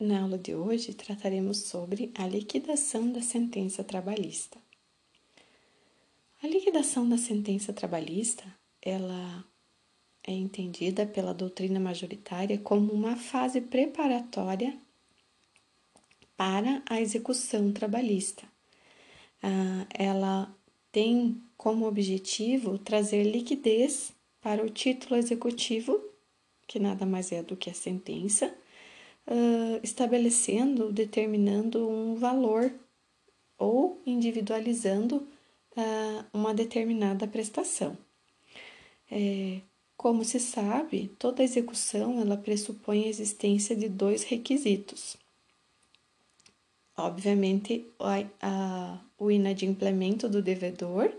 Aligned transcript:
Na 0.00 0.22
aula 0.22 0.38
de 0.38 0.54
hoje 0.54 0.94
trataremos 0.94 1.58
sobre 1.62 2.12
a 2.14 2.24
liquidação 2.24 3.10
da 3.10 3.20
sentença 3.20 3.82
trabalhista. 3.82 4.56
A 6.40 6.46
liquidação 6.46 7.08
da 7.08 7.18
sentença 7.18 7.72
trabalhista, 7.72 8.44
ela 8.80 9.44
é 10.24 10.30
entendida 10.30 11.04
pela 11.04 11.34
doutrina 11.34 11.80
majoritária 11.80 12.56
como 12.58 12.92
uma 12.92 13.16
fase 13.16 13.60
preparatória 13.60 14.78
para 16.36 16.80
a 16.88 17.00
execução 17.00 17.72
trabalhista. 17.72 18.44
Ah, 19.42 19.84
ela 19.92 20.56
tem 20.92 21.42
como 21.56 21.88
objetivo 21.88 22.78
trazer 22.78 23.24
liquidez 23.24 24.12
para 24.40 24.64
o 24.64 24.70
título 24.70 25.16
executivo, 25.16 26.00
que 26.68 26.78
nada 26.78 27.04
mais 27.04 27.32
é 27.32 27.42
do 27.42 27.56
que 27.56 27.68
a 27.68 27.74
sentença, 27.74 28.56
uh, 29.28 29.80
estabelecendo, 29.82 30.92
determinando 30.92 31.88
um 31.88 32.14
valor 32.16 32.72
ou 33.58 34.00
individualizando 34.06 35.16
uh, 35.76 36.24
uma 36.32 36.54
determinada 36.54 37.26
prestação. 37.26 37.96
É, 39.10 39.60
como 39.96 40.24
se 40.24 40.38
sabe, 40.38 41.10
toda 41.18 41.42
execução 41.42 42.20
ela 42.20 42.36
pressupõe 42.36 43.04
a 43.04 43.08
existência 43.08 43.74
de 43.74 43.88
dois 43.88 44.22
requisitos. 44.24 45.16
Obviamente, 46.96 47.86
a, 47.98 48.24
a, 48.40 49.00
o 49.18 49.30
inadimplemento 49.30 50.28
do 50.28 50.42
devedor 50.42 51.12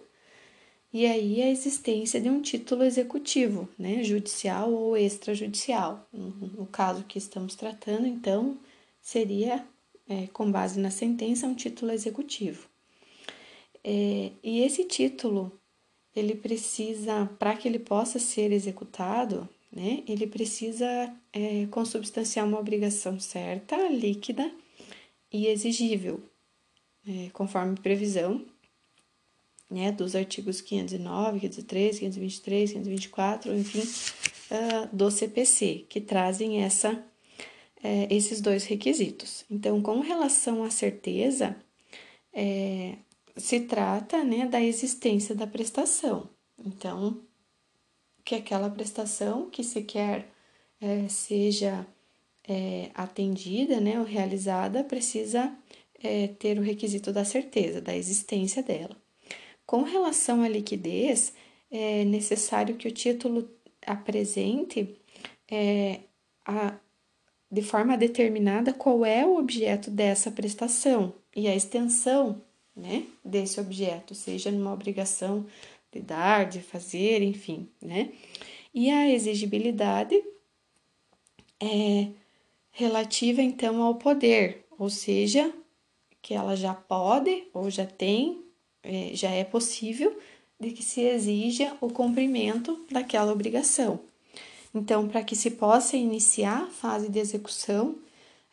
e 0.92 1.06
aí 1.06 1.42
a 1.42 1.50
existência 1.50 2.20
de 2.20 2.30
um 2.30 2.42
título 2.42 2.84
executivo, 2.84 3.70
né, 3.78 4.04
judicial 4.04 4.72
ou 4.72 4.98
extrajudicial. 4.98 6.08
No 6.12 6.66
caso 6.66 7.04
que 7.04 7.20
estamos 7.20 7.54
tratando, 7.56 8.08
então, 8.08 8.58
seria, 9.00 9.66
é, 10.08 10.26
com 10.34 10.52
base 10.52 10.80
na 10.80 10.90
sentença, 10.90 11.46
um 11.46 11.54
título 11.54 11.92
executivo. 11.92 12.68
É, 13.84 14.32
e 14.44 14.62
esse 14.62 14.84
título, 14.84 15.52
ele 16.16 16.34
precisa, 16.34 17.30
para 17.38 17.56
que 17.56 17.68
ele 17.68 17.80
possa 17.80 18.18
ser 18.18 18.52
executado, 18.52 19.48
né, 19.72 20.04
ele 20.08 20.26
precisa 20.26 21.16
é, 21.32 21.68
consubstanciar 21.68 22.48
uma 22.48 22.60
obrigação 22.60 23.20
certa, 23.20 23.78
líquida 23.90 24.52
e 25.32 25.46
exigível, 25.46 26.20
é, 27.08 27.30
conforme 27.32 27.76
previsão 27.80 28.44
né, 29.70 29.92
dos 29.92 30.16
artigos 30.16 30.62
509, 30.62 31.40
513, 31.40 32.00
523, 32.00 32.72
524, 32.72 33.56
enfim, 33.56 33.82
uh, 33.82 34.96
do 34.96 35.12
CPC, 35.12 35.86
que 35.88 36.02
trazem 36.02 36.64
essa, 36.64 36.94
uh, 36.94 38.08
esses 38.10 38.42
dois 38.42 38.66
requisitos. 38.66 39.46
Então, 39.50 39.82
com 39.82 40.00
relação 40.00 40.64
à 40.64 40.72
certeza, 40.72 41.56
é, 42.34 42.96
se 43.36 43.62
trata 43.62 44.24
né, 44.24 44.46
da 44.46 44.62
existência 44.62 45.36
da 45.36 45.48
prestação. 45.48 46.30
Então, 46.58 47.22
que 48.24 48.36
aquela 48.36 48.70
prestação 48.70 49.50
que 49.50 49.64
se 49.64 49.82
quer 49.84 50.30
é, 50.82 51.08
seja 51.08 51.86
é, 52.48 52.90
atendida 52.94 53.80
né, 53.80 54.00
ou 54.00 54.06
realizada 54.06 54.84
precisa 54.84 55.56
é, 56.02 56.28
ter 56.28 56.58
o 56.58 56.62
requisito 56.62 57.12
da 57.12 57.26
certeza, 57.26 57.82
da 57.82 57.96
existência 57.96 58.64
dela. 58.64 58.96
Com 59.70 59.84
relação 59.84 60.42
à 60.42 60.48
liquidez, 60.48 61.32
é 61.70 62.04
necessário 62.04 62.76
que 62.76 62.88
o 62.88 62.92
título 62.92 63.48
apresente 63.86 65.00
é, 65.48 66.00
a, 66.44 66.76
de 67.52 67.62
forma 67.62 67.96
determinada 67.96 68.74
qual 68.74 69.06
é 69.06 69.24
o 69.24 69.38
objeto 69.38 69.92
dessa 69.92 70.32
prestação 70.32 71.14
e 71.36 71.48
a 71.48 71.56
extensão 71.56 72.42
né, 72.76 73.06
desse 73.24 73.60
objeto, 73.62 74.16
seja 74.16 74.50
numa 74.50 74.74
obrigação 74.74 75.46
de 75.92 76.00
dar, 76.00 76.50
de 76.50 76.62
fazer, 76.62 77.22
enfim, 77.22 77.70
né? 77.80 78.12
E 78.74 78.90
a 78.90 79.08
exigibilidade 79.08 80.20
é 81.60 82.08
relativa 82.72 83.44
então 83.44 83.84
ao 83.84 83.94
poder, 84.00 84.66
ou 84.80 84.90
seja, 84.90 85.54
que 86.24 86.34
ela 86.34 86.56
já 86.56 86.74
pode 86.74 87.48
ou 87.54 87.70
já 87.70 87.86
tem 87.86 88.49
é, 88.84 89.12
já 89.14 89.30
é 89.30 89.44
possível 89.44 90.18
de 90.60 90.72
que 90.72 90.84
se 90.84 91.02
exija 91.02 91.76
o 91.80 91.90
cumprimento 91.90 92.86
daquela 92.92 93.32
obrigação. 93.32 94.00
Então, 94.74 95.08
para 95.08 95.24
que 95.24 95.36
se 95.36 95.52
possa 95.52 95.98
iniciar 95.98 96.64
a 96.64 96.68
fase 96.68 97.10
de 97.10 97.20
execução 97.20 97.96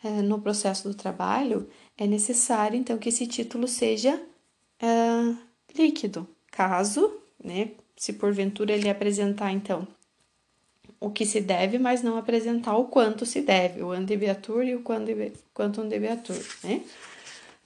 é, 0.03 0.23
no 0.23 0.41
processo 0.41 0.89
do 0.89 0.95
trabalho, 0.95 1.69
é 1.99 2.07
necessário 2.07 2.79
então 2.79 2.99
que 2.99 3.09
esse 3.09 3.27
título 3.27 3.67
seja 3.67 4.21
é, 4.81 5.35
líquido. 5.77 6.27
Caso, 6.51 7.13
né, 7.43 7.71
se 7.97 8.15
porventura 8.15 8.73
ele 8.73 8.89
apresentar 8.89 9.53
então 9.53 9.87
o 10.99 11.11
que 11.11 11.27
se 11.27 11.41
deve, 11.41 11.79
mas 11.79 12.03
não 12.03 12.17
apresentar 12.17 12.77
o 12.77 12.87
quanto 12.87 13.27
se 13.27 13.43
deve, 13.43 13.83
o 13.83 13.91
andebiatur 13.91 14.65
e 14.65 14.75
o 14.75 14.83
quantum 14.83 15.87
debiatur, 15.89 16.43
né? 16.65 16.83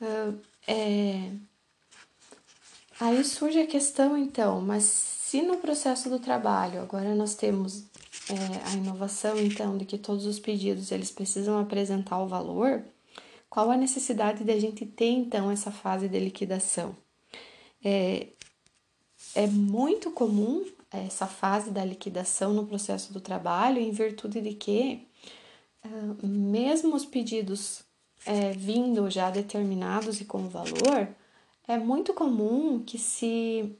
Uh, 0.00 0.38
é, 0.66 1.30
Aí 3.00 3.24
surge 3.24 3.58
a 3.58 3.66
questão, 3.66 4.16
então, 4.16 4.60
mas 4.60 4.84
se 4.84 5.40
no 5.40 5.56
processo 5.56 6.10
do 6.10 6.18
trabalho 6.18 6.82
agora 6.82 7.14
nós 7.14 7.34
temos 7.34 7.84
é, 8.28 8.68
a 8.68 8.74
inovação, 8.74 9.38
então, 9.40 9.78
de 9.78 9.86
que 9.86 9.96
todos 9.96 10.26
os 10.26 10.38
pedidos 10.38 10.92
eles 10.92 11.10
precisam 11.10 11.58
apresentar 11.58 12.22
o 12.22 12.28
valor, 12.28 12.84
qual 13.48 13.70
a 13.70 13.76
necessidade 13.76 14.44
de 14.44 14.52
a 14.52 14.60
gente 14.60 14.84
ter, 14.84 15.10
então, 15.10 15.50
essa 15.50 15.70
fase 15.70 16.08
de 16.08 16.18
liquidação? 16.18 16.94
É, 17.82 18.28
é 19.34 19.46
muito 19.46 20.10
comum 20.10 20.64
essa 20.90 21.26
fase 21.26 21.70
da 21.70 21.84
liquidação 21.84 22.52
no 22.52 22.66
processo 22.66 23.12
do 23.12 23.20
trabalho, 23.20 23.78
em 23.78 23.92
virtude 23.92 24.40
de 24.40 24.54
que, 24.54 25.06
uh, 25.84 26.26
mesmo 26.26 26.94
os 26.94 27.04
pedidos 27.04 27.82
é, 28.26 28.52
vindo 28.52 29.08
já 29.10 29.30
determinados 29.30 30.20
e 30.20 30.24
com 30.24 30.48
valor, 30.48 31.08
é 31.66 31.78
muito 31.78 32.12
comum 32.14 32.82
que 32.84 32.98
se 32.98 33.76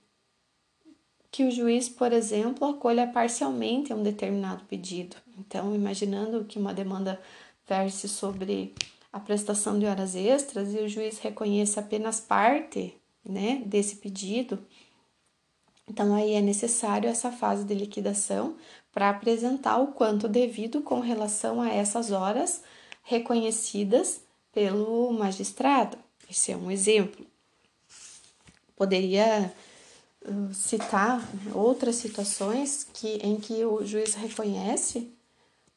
que 1.31 1.45
o 1.45 1.51
juiz, 1.51 1.89
por 1.89 2.13
exemplo, 2.13 2.67
acolha 2.69 3.07
parcialmente 3.07 3.95
um 3.95 4.03
determinado 4.03 4.65
pedido. 4.65 5.17
Então, 5.39 5.75
imaginando 5.75 6.45
que 6.45 6.59
uma 6.59 6.75
demanda 6.75 7.21
verse 7.69 8.09
sobre 8.09 8.75
a 9.13 9.21
prestação 9.21 9.79
de 9.79 9.87
horas 9.87 10.17
extras 10.17 10.75
e 10.75 10.79
o 10.79 10.89
juiz 10.89 11.19
reconheça 11.21 11.81
apenas 11.81 12.21
parte, 12.21 12.97
né, 13.25 13.63
desse 13.65 13.97
pedido, 13.97 14.59
então 15.91 16.15
aí 16.15 16.35
é 16.35 16.41
necessário 16.41 17.11
essa 17.11 17.33
fase 17.33 17.65
de 17.65 17.75
liquidação 17.75 18.57
para 18.93 19.11
apresentar 19.11 19.79
o 19.79 19.89
quanto 19.89 20.29
devido 20.29 20.83
com 20.83 21.01
relação 21.01 21.61
a 21.61 21.69
essas 21.69 22.13
horas 22.13 22.63
reconhecidas 23.03 24.23
pelo 24.53 25.13
magistrado. 25.13 25.99
Esse 26.31 26.53
é 26.53 26.57
um 26.57 26.71
exemplo. 26.71 27.27
Poderia 28.81 29.53
uh, 30.25 30.55
citar 30.55 31.21
né, 31.35 31.53
outras 31.55 31.97
situações 31.97 32.87
que, 32.95 33.19
em 33.23 33.37
que 33.37 33.63
o 33.63 33.85
juiz 33.85 34.15
reconhece 34.15 35.13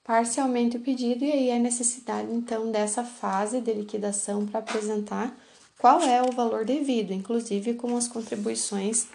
parcialmente 0.06 0.78
o 0.78 0.80
pedido 0.80 1.25
e 1.25 1.31
aí 1.34 1.52
a 1.52 1.59
necessidade 1.59 2.31
então 2.31 2.72
dessa 2.72 3.03
fase 3.03 3.59
de 3.59 3.74
liquidação 3.74 4.47
para 4.47 4.62
apresentar 4.62 5.38
qual 5.78 6.02
é 6.02 6.22
o 6.22 6.31
valor 6.31 6.64
devido, 6.64 7.12
inclusive 7.12 7.73
com 7.73 7.97
as 7.97 8.08
contribuições 8.08 9.08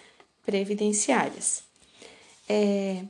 previdenciárias. 0.44 1.62
É, 2.46 3.04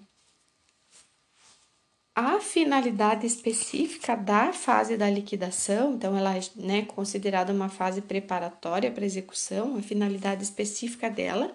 a 2.19 2.41
finalidade 2.41 3.25
específica 3.25 4.17
da 4.17 4.53
fase 4.53 4.97
da 4.97 5.09
liquidação, 5.09 5.94
então 5.94 6.19
ela 6.19 6.37
é 6.37 6.41
né, 6.56 6.82
considerada 6.82 7.53
uma 7.53 7.69
fase 7.69 8.03
preparatória 8.03 8.91
para 8.91 9.05
execução, 9.05 9.76
a 9.76 9.82
finalidade 9.82 10.43
específica 10.43 11.09
dela 11.09 11.55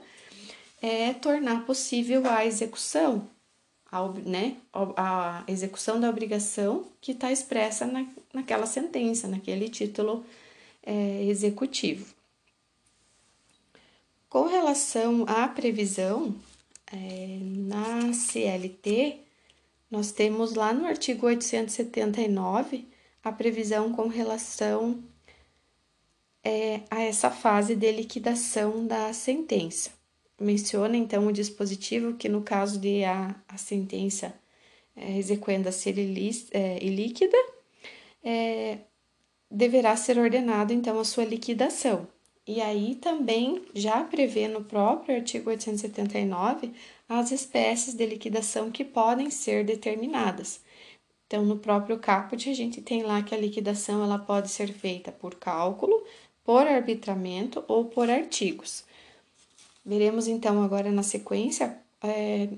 é 0.82 1.12
tornar 1.12 1.66
possível 1.66 2.26
a 2.30 2.46
execução, 2.46 3.28
a, 3.92 4.08
né, 4.26 4.56
a 4.96 5.44
execução 5.50 6.00
da 6.00 6.10
obrigação 6.10 6.88
que 7.02 7.12
está 7.12 7.30
expressa 7.30 7.86
na, 7.86 8.06
naquela 8.34 8.66
sentença, 8.66 9.28
naquele 9.28 9.68
título 9.68 10.26
é, 10.82 11.26
executivo. 11.26 12.06
Com 14.30 14.48
relação 14.48 15.26
à 15.28 15.46
previsão, 15.46 16.34
é, 16.90 17.40
na 17.42 18.14
CLT, 18.14 19.23
nós 19.94 20.12
temos 20.12 20.56
lá 20.56 20.74
no 20.74 20.88
artigo 20.88 21.28
879 21.28 22.88
a 23.24 23.32
previsão 23.32 23.94
com 23.94 24.08
relação 24.08 25.04
é, 26.44 26.82
a 26.90 27.04
essa 27.04 27.30
fase 27.30 27.76
de 27.76 27.92
liquidação 27.92 28.88
da 28.88 29.14
sentença. 29.14 29.92
Menciona 30.42 30.98
então 30.98 31.28
o 31.28 31.32
dispositivo 31.32 32.16
que, 32.16 32.28
no 32.28 32.42
caso 32.42 32.80
de 32.80 33.04
a, 33.04 33.36
a 33.48 33.56
sentença 33.56 34.34
é, 34.96 35.16
exequenda 35.16 35.72
ser 35.72 35.96
ilí, 36.00 36.32
é, 36.50 36.84
ilíquida, 36.84 37.38
é, 38.24 38.80
deverá 39.50 39.96
ser 39.96 40.18
ordenado 40.18 40.74
então 40.74 41.00
a 41.00 41.06
sua 41.06 41.24
liquidação. 41.24 42.08
E 42.48 42.60
aí 42.62 42.96
também 42.96 43.64
já 43.76 44.04
prevê 44.04 44.48
no 44.48 44.64
próprio 44.64 45.18
artigo 45.18 45.52
879 45.52 46.74
as 47.08 47.32
espécies 47.32 47.94
de 47.94 48.06
liquidação 48.06 48.72
que 48.72 48.84
podem 48.84 49.30
ser 49.30 49.66
determinadas. 49.66 50.62
Então, 51.28 51.44
no 51.44 51.58
próprio 51.58 51.98
caput, 52.00 52.50
a 52.50 52.54
gente 52.54 52.82
tem 52.82 53.04
lá 53.04 53.22
que 53.24 53.34
a 53.34 53.38
liquidação 53.38 54.04
ela 54.04 54.20
pode 54.20 54.50
ser 54.50 54.72
feita 54.72 55.12
por 55.12 55.36
cálculo, 55.36 56.04
por 56.44 56.68
arbitramento 56.68 57.64
ou 57.68 57.86
por 57.86 58.10
artigos. 58.10 58.84
Veremos 59.86 60.28
então 60.28 60.62
agora 60.64 60.92
na 60.92 61.04
sequência 61.04 61.78
é, 62.02 62.50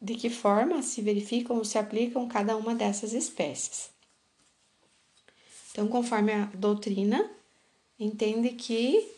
de 0.00 0.14
que 0.14 0.30
forma 0.30 0.82
se 0.82 1.02
verificam 1.02 1.56
ou 1.56 1.64
se 1.64 1.78
aplicam 1.78 2.28
cada 2.28 2.56
uma 2.56 2.74
dessas 2.74 3.12
espécies. 3.12 3.90
Então, 5.72 5.88
conforme 5.88 6.32
a 6.32 6.44
doutrina, 6.54 7.30
entende 7.98 8.50
que 8.50 9.17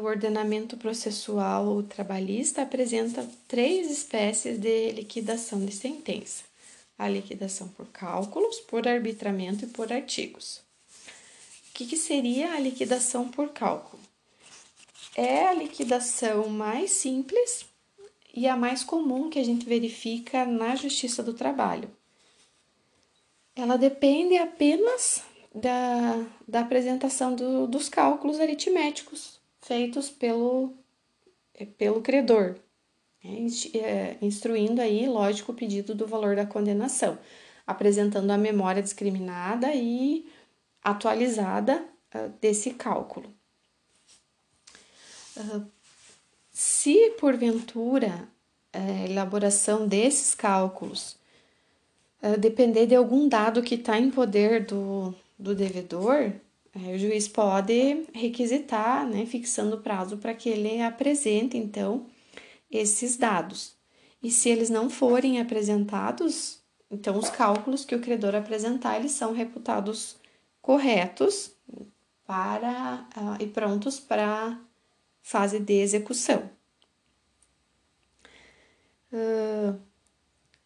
o 0.00 0.04
ordenamento 0.04 0.76
processual 0.76 1.82
trabalhista 1.82 2.62
apresenta 2.62 3.28
três 3.48 3.90
espécies 3.90 4.58
de 4.58 4.92
liquidação 4.92 5.64
de 5.64 5.72
sentença 5.72 6.44
a 6.98 7.08
liquidação 7.08 7.66
por 7.68 7.86
cálculos, 7.86 8.60
por 8.60 8.86
arbitramento 8.86 9.64
e 9.64 9.68
por 9.68 9.92
artigos. 9.92 10.58
O 11.68 11.74
que, 11.74 11.86
que 11.86 11.96
seria 11.96 12.52
a 12.52 12.60
liquidação 12.60 13.28
por 13.28 13.48
cálculo? 13.48 14.00
É 15.16 15.46
a 15.46 15.52
liquidação 15.52 16.48
mais 16.48 16.92
simples 16.92 17.66
e 18.32 18.46
a 18.46 18.56
mais 18.56 18.84
comum 18.84 19.28
que 19.28 19.38
a 19.38 19.44
gente 19.44 19.66
verifica 19.66 20.44
na 20.44 20.76
Justiça 20.76 21.22
do 21.22 21.34
Trabalho. 21.34 21.90
Ela 23.56 23.76
depende 23.76 24.36
apenas 24.36 25.22
da, 25.54 26.24
da 26.46 26.60
apresentação 26.60 27.34
do, 27.34 27.66
dos 27.66 27.88
cálculos 27.88 28.38
aritméticos 28.38 29.41
feitos 29.62 30.10
pelo, 30.10 30.74
pelo 31.78 32.02
credor, 32.02 32.56
é, 33.24 33.78
é, 33.78 34.18
instruindo 34.20 34.80
aí, 34.80 35.06
lógico, 35.06 35.52
o 35.52 35.54
pedido 35.54 35.94
do 35.94 36.06
valor 36.06 36.34
da 36.34 36.44
condenação, 36.44 37.18
apresentando 37.66 38.30
a 38.30 38.36
memória 38.38 38.82
discriminada 38.82 39.72
e 39.74 40.28
atualizada 40.82 41.84
uh, 42.14 42.28
desse 42.40 42.72
cálculo. 42.72 43.32
Uh, 45.36 45.64
se 46.50 47.10
porventura 47.20 48.28
a 48.72 49.04
elaboração 49.08 49.86
desses 49.86 50.34
cálculos 50.34 51.16
uh, 52.20 52.36
depender 52.38 52.86
de 52.86 52.96
algum 52.96 53.28
dado 53.28 53.62
que 53.62 53.76
está 53.76 53.96
em 53.98 54.10
poder 54.10 54.66
do, 54.66 55.14
do 55.38 55.54
devedor, 55.54 56.32
o 56.74 56.98
juiz 56.98 57.28
pode 57.28 58.06
requisitar, 58.14 59.06
né, 59.06 59.26
fixando 59.26 59.76
o 59.76 59.80
prazo 59.80 60.16
para 60.16 60.34
que 60.34 60.48
ele 60.48 60.80
apresente, 60.80 61.56
então, 61.56 62.06
esses 62.70 63.16
dados. 63.16 63.76
E 64.22 64.30
se 64.30 64.48
eles 64.48 64.70
não 64.70 64.88
forem 64.88 65.40
apresentados, 65.40 66.62
então 66.90 67.18
os 67.18 67.28
cálculos 67.28 67.84
que 67.84 67.94
o 67.94 68.00
credor 68.00 68.34
apresentar, 68.34 68.96
eles 68.96 69.12
são 69.12 69.32
reputados 69.32 70.16
corretos 70.62 71.52
para 72.26 73.06
uh, 73.16 73.42
e 73.42 73.46
prontos 73.46 74.00
para 74.00 74.58
fase 75.20 75.58
de 75.58 75.74
execução. 75.74 76.48
Uh, 79.12 79.78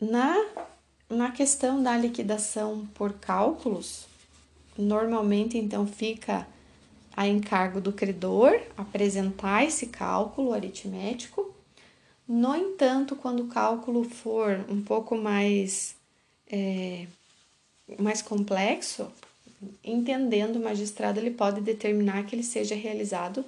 na, 0.01 0.37
na 1.09 1.33
questão 1.33 1.83
da 1.83 1.97
liquidação 1.97 2.87
por 2.95 3.15
cálculos, 3.15 4.06
normalmente 4.83 5.59
então 5.59 5.87
fica 5.87 6.47
a 7.17 7.27
encargo 7.27 7.81
do 7.81 7.93
credor 7.93 8.61
apresentar 8.77 9.65
esse 9.65 9.87
cálculo 9.87 10.53
aritmético 10.53 11.55
no 12.29 12.57
entanto, 12.57 13.15
quando 13.15 13.45
o 13.45 13.49
cálculo 13.49 14.03
for 14.03 14.65
um 14.69 14.83
pouco 14.83 15.17
mais, 15.17 15.95
é, 16.51 17.07
mais 18.01 18.21
complexo, 18.21 19.09
entendendo 19.85 20.57
o 20.57 20.63
magistrado, 20.63 21.21
ele 21.21 21.31
pode 21.31 21.61
determinar 21.61 22.25
que 22.27 22.35
ele 22.35 22.43
seja 22.43 22.75
realizado 22.75 23.45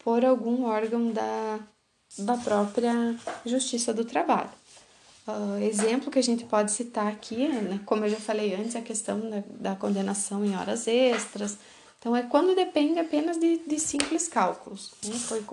por 0.00 0.24
algum 0.24 0.64
órgão 0.64 1.12
da, 1.12 1.60
da 2.18 2.36
própria 2.36 3.16
Justiça 3.46 3.94
do 3.94 4.04
Trabalho. 4.04 4.50
Uh, 5.36 5.62
exemplo 5.62 6.10
que 6.10 6.18
a 6.18 6.22
gente 6.22 6.44
pode 6.44 6.70
citar 6.72 7.06
aqui, 7.06 7.48
né, 7.48 7.80
como 7.86 8.04
eu 8.04 8.10
já 8.10 8.16
falei 8.16 8.54
antes, 8.54 8.74
a 8.74 8.80
questão 8.80 9.20
da, 9.30 9.42
da 9.48 9.76
condenação 9.76 10.44
em 10.44 10.56
horas 10.56 10.86
extras, 10.88 11.58
então, 12.00 12.16
é 12.16 12.22
quando 12.22 12.56
depende 12.56 12.98
apenas 12.98 13.38
de, 13.38 13.58
de 13.58 13.78
simples 13.78 14.26
cálculos. 14.26 14.92
Né? 15.04 15.14
Foi, 15.16 15.44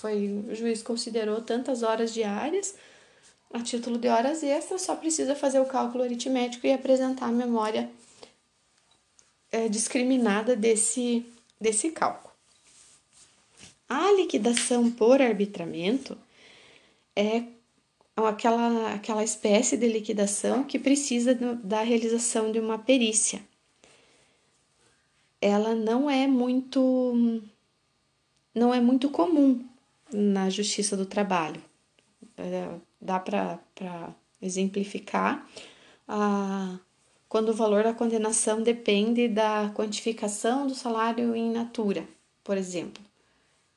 foi, 0.00 0.44
o 0.50 0.54
juiz 0.54 0.82
considerou 0.82 1.40
tantas 1.40 1.84
horas 1.84 2.12
diárias, 2.12 2.74
a 3.52 3.60
título 3.62 3.98
de 3.98 4.08
horas 4.08 4.42
extras, 4.42 4.82
só 4.82 4.96
precisa 4.96 5.36
fazer 5.36 5.60
o 5.60 5.66
cálculo 5.66 6.02
aritmético 6.02 6.66
e 6.66 6.72
apresentar 6.72 7.26
a 7.26 7.32
memória 7.32 7.88
é, 9.52 9.68
discriminada 9.68 10.56
desse, 10.56 11.24
desse 11.60 11.92
cálculo. 11.92 12.34
A 13.88 14.10
liquidação 14.12 14.90
por 14.90 15.22
arbitramento 15.22 16.18
é 17.14 17.44
aquela, 18.16 18.94
aquela 18.94 19.24
espécie 19.24 19.76
de 19.76 19.88
liquidação 19.88 20.64
que 20.64 20.78
precisa 20.78 21.34
da 21.34 21.82
realização 21.82 22.52
de 22.52 22.58
uma 22.58 22.78
perícia 22.78 23.42
ela 25.42 25.74
não 25.74 26.08
é 26.08 26.28
muito 26.28 27.42
não 28.54 28.72
é 28.72 28.80
muito 28.80 29.10
comum 29.10 29.66
na 30.12 30.48
justiça 30.48 30.96
do 30.96 31.04
trabalho. 31.04 31.60
É, 32.36 32.68
dá 33.00 33.18
para 33.18 33.58
exemplificar 34.40 35.46
ah, 36.06 36.78
quando 37.28 37.48
o 37.48 37.54
valor 37.54 37.82
da 37.82 37.92
condenação 37.92 38.62
depende 38.62 39.26
da 39.26 39.72
quantificação 39.74 40.66
do 40.66 40.74
salário 40.74 41.34
in 41.34 41.50
natura, 41.50 42.06
por 42.44 42.56
exemplo. 42.56 43.02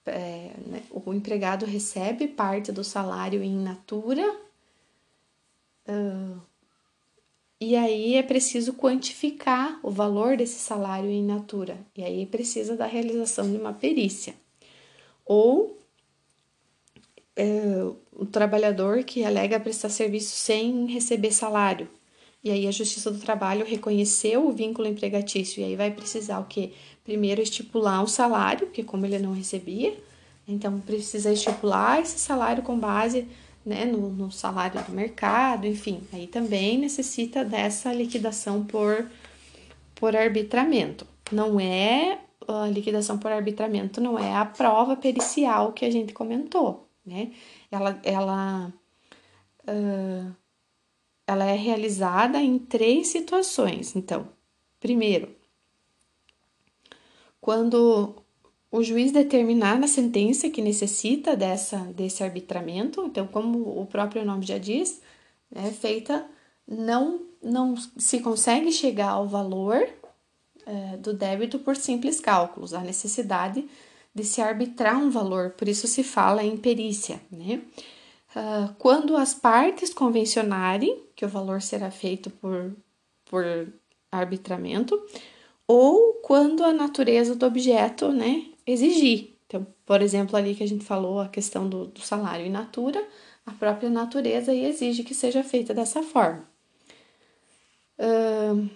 É, 0.06 0.52
né, 0.68 0.84
o 0.92 1.14
empregado 1.14 1.66
recebe 1.66 2.28
parte 2.28 2.72
do 2.72 2.84
salário 2.84 3.44
in 3.44 3.64
natura, 3.64 4.40
uh, 5.88 6.40
e 7.60 7.76
aí 7.76 8.16
é 8.16 8.24
preciso 8.24 8.74
quantificar 8.74 9.80
o 9.82 9.90
valor 9.90 10.36
desse 10.38 10.60
salário 10.60 11.10
em 11.10 11.24
natura. 11.24 11.78
E 11.96 12.04
aí 12.04 12.26
precisa 12.26 12.76
da 12.76 12.86
realização 12.86 13.50
de 13.50 13.58
uma 13.58 13.74
perícia. 13.74 14.36
Ou 15.26 15.80
é, 17.36 17.46
o 18.12 18.26
trabalhador 18.26 19.04
que 19.04 19.24
alega 19.24 19.60
prestar 19.60 19.90
serviço 19.90 20.36
sem 20.36 20.86
receber 20.88 21.32
salário. 21.32 21.90
E 22.44 22.52
aí 22.52 22.68
a 22.68 22.72
Justiça 22.72 23.10
do 23.10 23.20
Trabalho 23.20 23.66
reconheceu 23.66 24.48
o 24.48 24.52
vínculo 24.52 24.88
empregatício. 24.88 25.62
E 25.62 25.64
aí 25.64 25.76
vai 25.76 25.92
precisar 25.92 26.40
o 26.40 26.46
quê? 26.46 26.74
Primeiro 27.06 27.42
estipular 27.42 28.04
um 28.04 28.08
salário, 28.08 28.66
porque 28.66 28.84
como 28.84 29.06
ele 29.06 29.20
não 29.20 29.32
recebia, 29.32 29.96
então 30.48 30.80
precisa 30.82 31.32
estipular 31.32 32.02
esse 32.02 32.20
salário 32.20 32.64
com 32.64 32.78
base 32.78 33.28
né, 33.66 33.86
no, 33.86 34.10
no 34.10 34.32
salário 34.32 34.84
do 34.84 34.92
mercado, 34.92 35.66
enfim, 35.66 36.02
aí 36.12 36.28
também 36.28 36.78
necessita 36.78 37.46
dessa 37.46 37.94
liquidação 37.94 38.66
por, 38.66 39.10
por 39.96 40.16
arbitramento. 40.16 41.08
Não 41.32 41.60
é 41.60 42.20
a 42.48 42.68
liquidação 42.68 43.18
por 43.18 43.32
arbitramento, 43.32 44.00
não 44.00 44.20
é 44.20 44.36
a 44.36 44.46
prova 44.46 44.96
pericial 44.96 45.74
que 45.74 45.86
a 45.86 45.92
gente 45.92 46.14
comentou, 46.14 46.88
né? 47.06 47.32
Ela, 47.72 48.00
ela, 48.04 48.74
uh, 49.68 50.36
ela 51.28 51.46
é 51.46 51.56
realizada 51.56 52.40
em 52.40 52.60
três 52.60 53.08
situações. 53.08 53.96
Então, 53.96 54.28
primeiro, 54.80 55.35
quando 57.46 58.16
o 58.72 58.82
juiz 58.82 59.12
determinar 59.12 59.78
na 59.78 59.86
sentença 59.86 60.50
que 60.50 60.64
necessita 60.64 61.36
dessa, 61.36 61.78
desse 61.94 62.24
arbitramento, 62.24 63.06
então, 63.06 63.28
como 63.28 63.80
o 63.80 63.86
próprio 63.86 64.26
nome 64.26 64.44
já 64.44 64.58
diz, 64.58 65.00
é 65.54 65.70
feita, 65.70 66.26
não, 66.68 67.22
não 67.44 67.76
se 67.98 68.20
consegue 68.22 68.72
chegar 68.72 69.10
ao 69.10 69.28
valor 69.28 69.88
é, 70.66 70.98
do 70.98 71.14
débito 71.14 71.60
por 71.60 71.76
simples 71.76 72.20
cálculos, 72.20 72.74
a 72.74 72.80
necessidade 72.80 73.64
de 74.12 74.24
se 74.24 74.42
arbitrar 74.42 74.98
um 74.98 75.12
valor, 75.12 75.52
por 75.52 75.68
isso 75.68 75.86
se 75.86 76.04
fala 76.04 76.44
em 76.44 76.58
perícia, 76.58 77.22
né? 77.32 77.62
Uh, 78.36 78.74
quando 78.80 79.16
as 79.16 79.36
partes 79.36 79.94
convencionarem 79.94 81.04
que 81.16 81.24
o 81.24 81.30
valor 81.30 81.62
será 81.62 81.92
feito 81.92 82.32
por, 82.32 82.76
por 83.26 83.46
arbitramento, 84.12 85.00
ou 85.68 86.14
quando 86.16 86.64
a 86.64 86.74
natureza 86.74 87.36
do 87.36 87.46
objeto, 87.46 88.12
né, 88.12 88.46
exigir. 88.66 89.36
Então, 89.48 89.66
por 89.86 90.02
exemplo, 90.02 90.36
ali 90.36 90.56
que 90.56 90.64
a 90.64 90.68
gente 90.68 90.84
falou 90.84 91.20
a 91.20 91.28
questão 91.28 91.68
do, 91.68 91.86
do 91.88 92.02
salário 92.02 92.46
in 92.46 92.50
natura, 92.50 93.04
a 93.46 93.52
própria 93.52 93.90
natureza 93.90 94.54
exige 94.54 95.04
que 95.04 95.14
seja 95.14 95.44
feita 95.44 95.74
dessa 95.74 96.02
forma. 96.02 96.44
Uh, 97.98 98.70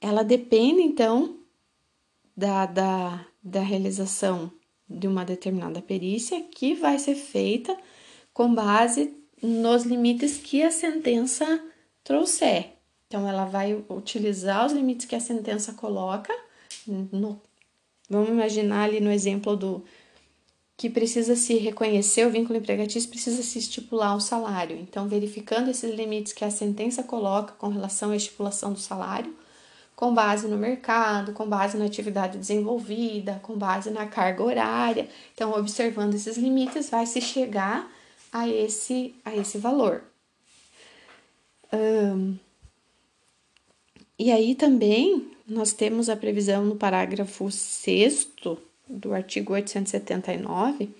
ela 0.00 0.22
depende, 0.22 0.82
então, 0.82 1.38
da, 2.36 2.66
da, 2.66 3.26
da 3.42 3.60
realização 3.60 4.52
de 4.88 5.06
uma 5.06 5.24
determinada 5.24 5.80
perícia 5.80 6.40
que 6.42 6.74
vai 6.74 6.98
ser 6.98 7.14
feita 7.14 7.76
com 8.32 8.52
base 8.54 9.16
nos 9.42 9.84
limites 9.84 10.38
que 10.38 10.62
a 10.62 10.70
sentença 10.70 11.62
trouxer. 12.02 12.73
Então, 13.14 13.28
ela 13.28 13.44
vai 13.44 13.80
utilizar 13.88 14.66
os 14.66 14.72
limites 14.72 15.06
que 15.06 15.14
a 15.14 15.20
sentença 15.20 15.72
coloca. 15.72 16.34
No, 16.84 17.40
vamos 18.10 18.28
imaginar 18.28 18.82
ali 18.82 19.00
no 19.00 19.08
exemplo 19.08 19.56
do 19.56 19.84
que 20.76 20.90
precisa 20.90 21.36
se 21.36 21.54
reconhecer 21.54 22.26
o 22.26 22.30
vínculo 22.30 22.58
empregatício, 22.58 23.08
precisa 23.08 23.40
se 23.40 23.56
estipular 23.56 24.16
o 24.16 24.20
salário. 24.20 24.76
Então, 24.76 25.06
verificando 25.06 25.70
esses 25.70 25.94
limites 25.94 26.32
que 26.32 26.44
a 26.44 26.50
sentença 26.50 27.04
coloca 27.04 27.52
com 27.52 27.68
relação 27.68 28.10
à 28.10 28.16
estipulação 28.16 28.72
do 28.72 28.80
salário, 28.80 29.32
com 29.94 30.12
base 30.12 30.48
no 30.48 30.56
mercado, 30.56 31.32
com 31.34 31.48
base 31.48 31.76
na 31.76 31.84
atividade 31.84 32.36
desenvolvida, 32.36 33.38
com 33.44 33.56
base 33.56 33.90
na 33.90 34.06
carga 34.06 34.42
horária. 34.42 35.08
Então, 35.32 35.52
observando 35.52 36.14
esses 36.14 36.36
limites, 36.36 36.90
vai 36.90 37.06
se 37.06 37.20
chegar 37.20 37.88
a 38.32 38.48
esse, 38.48 39.14
a 39.24 39.36
esse 39.36 39.56
valor. 39.56 40.02
Um, 41.72 42.36
e 44.18 44.30
aí 44.30 44.54
também 44.54 45.30
nós 45.46 45.72
temos 45.72 46.08
a 46.08 46.16
previsão 46.16 46.64
no 46.64 46.76
parágrafo 46.76 47.50
6 47.50 48.28
do 48.88 49.12
artigo 49.12 49.52
879, 49.52 50.90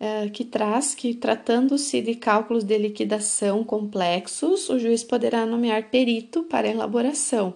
é, 0.00 0.28
que 0.30 0.44
traz 0.44 0.94
que, 0.94 1.14
tratando-se 1.14 2.00
de 2.00 2.14
cálculos 2.16 2.64
de 2.64 2.76
liquidação 2.76 3.62
complexos, 3.62 4.68
o 4.68 4.78
juiz 4.78 5.04
poderá 5.04 5.46
nomear 5.46 5.90
perito 5.90 6.42
para 6.44 6.68
elaboração 6.68 7.54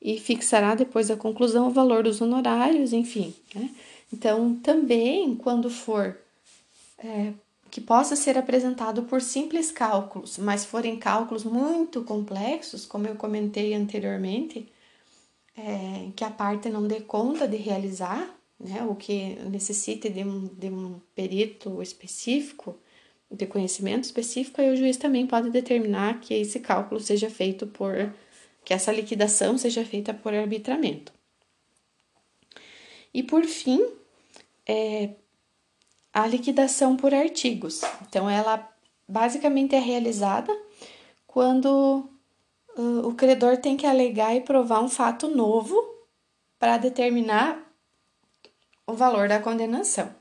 e 0.00 0.18
fixará 0.18 0.74
depois 0.74 1.08
da 1.08 1.16
conclusão 1.16 1.68
o 1.68 1.70
valor 1.70 2.02
dos 2.02 2.20
honorários, 2.20 2.92
enfim. 2.92 3.32
Né? 3.54 3.70
Então, 4.12 4.54
também 4.56 5.34
quando 5.34 5.70
for 5.70 6.18
é, 6.98 7.32
que 7.74 7.80
possa 7.80 8.14
ser 8.14 8.38
apresentado 8.38 9.02
por 9.02 9.20
simples 9.20 9.72
cálculos, 9.72 10.38
mas 10.38 10.64
forem 10.64 10.96
cálculos 10.96 11.42
muito 11.42 12.04
complexos, 12.04 12.86
como 12.86 13.08
eu 13.08 13.16
comentei 13.16 13.74
anteriormente, 13.74 14.68
é, 15.56 16.08
que 16.14 16.22
a 16.22 16.30
parte 16.30 16.68
não 16.68 16.86
dê 16.86 17.00
conta 17.00 17.48
de 17.48 17.56
realizar, 17.56 18.32
né, 18.60 18.84
o 18.84 18.94
que 18.94 19.34
necessite 19.50 20.08
de 20.08 20.22
um, 20.22 20.46
de 20.54 20.68
um 20.68 21.00
perito 21.16 21.82
específico, 21.82 22.78
de 23.28 23.44
conhecimento 23.44 24.04
específico, 24.04 24.60
aí 24.60 24.70
o 24.70 24.76
juiz 24.76 24.96
também 24.96 25.26
pode 25.26 25.50
determinar 25.50 26.20
que 26.20 26.32
esse 26.32 26.60
cálculo 26.60 27.00
seja 27.00 27.28
feito 27.28 27.66
por, 27.66 28.14
que 28.64 28.72
essa 28.72 28.92
liquidação 28.92 29.58
seja 29.58 29.84
feita 29.84 30.14
por 30.14 30.32
arbitramento. 30.32 31.12
E 33.12 33.20
por 33.20 33.44
fim, 33.44 33.84
é, 34.64 35.10
a 36.14 36.26
liquidação 36.28 36.96
por 36.96 37.12
artigos. 37.12 37.82
Então, 38.02 38.30
ela 38.30 38.72
basicamente 39.08 39.74
é 39.74 39.80
realizada 39.80 40.56
quando 41.26 42.08
uh, 42.78 43.08
o 43.08 43.14
credor 43.14 43.56
tem 43.56 43.76
que 43.76 43.84
alegar 43.84 44.34
e 44.36 44.40
provar 44.40 44.80
um 44.80 44.88
fato 44.88 45.26
novo 45.26 45.74
para 46.56 46.78
determinar 46.78 47.60
o 48.86 48.92
valor 48.94 49.28
da 49.28 49.40
condenação. 49.40 50.14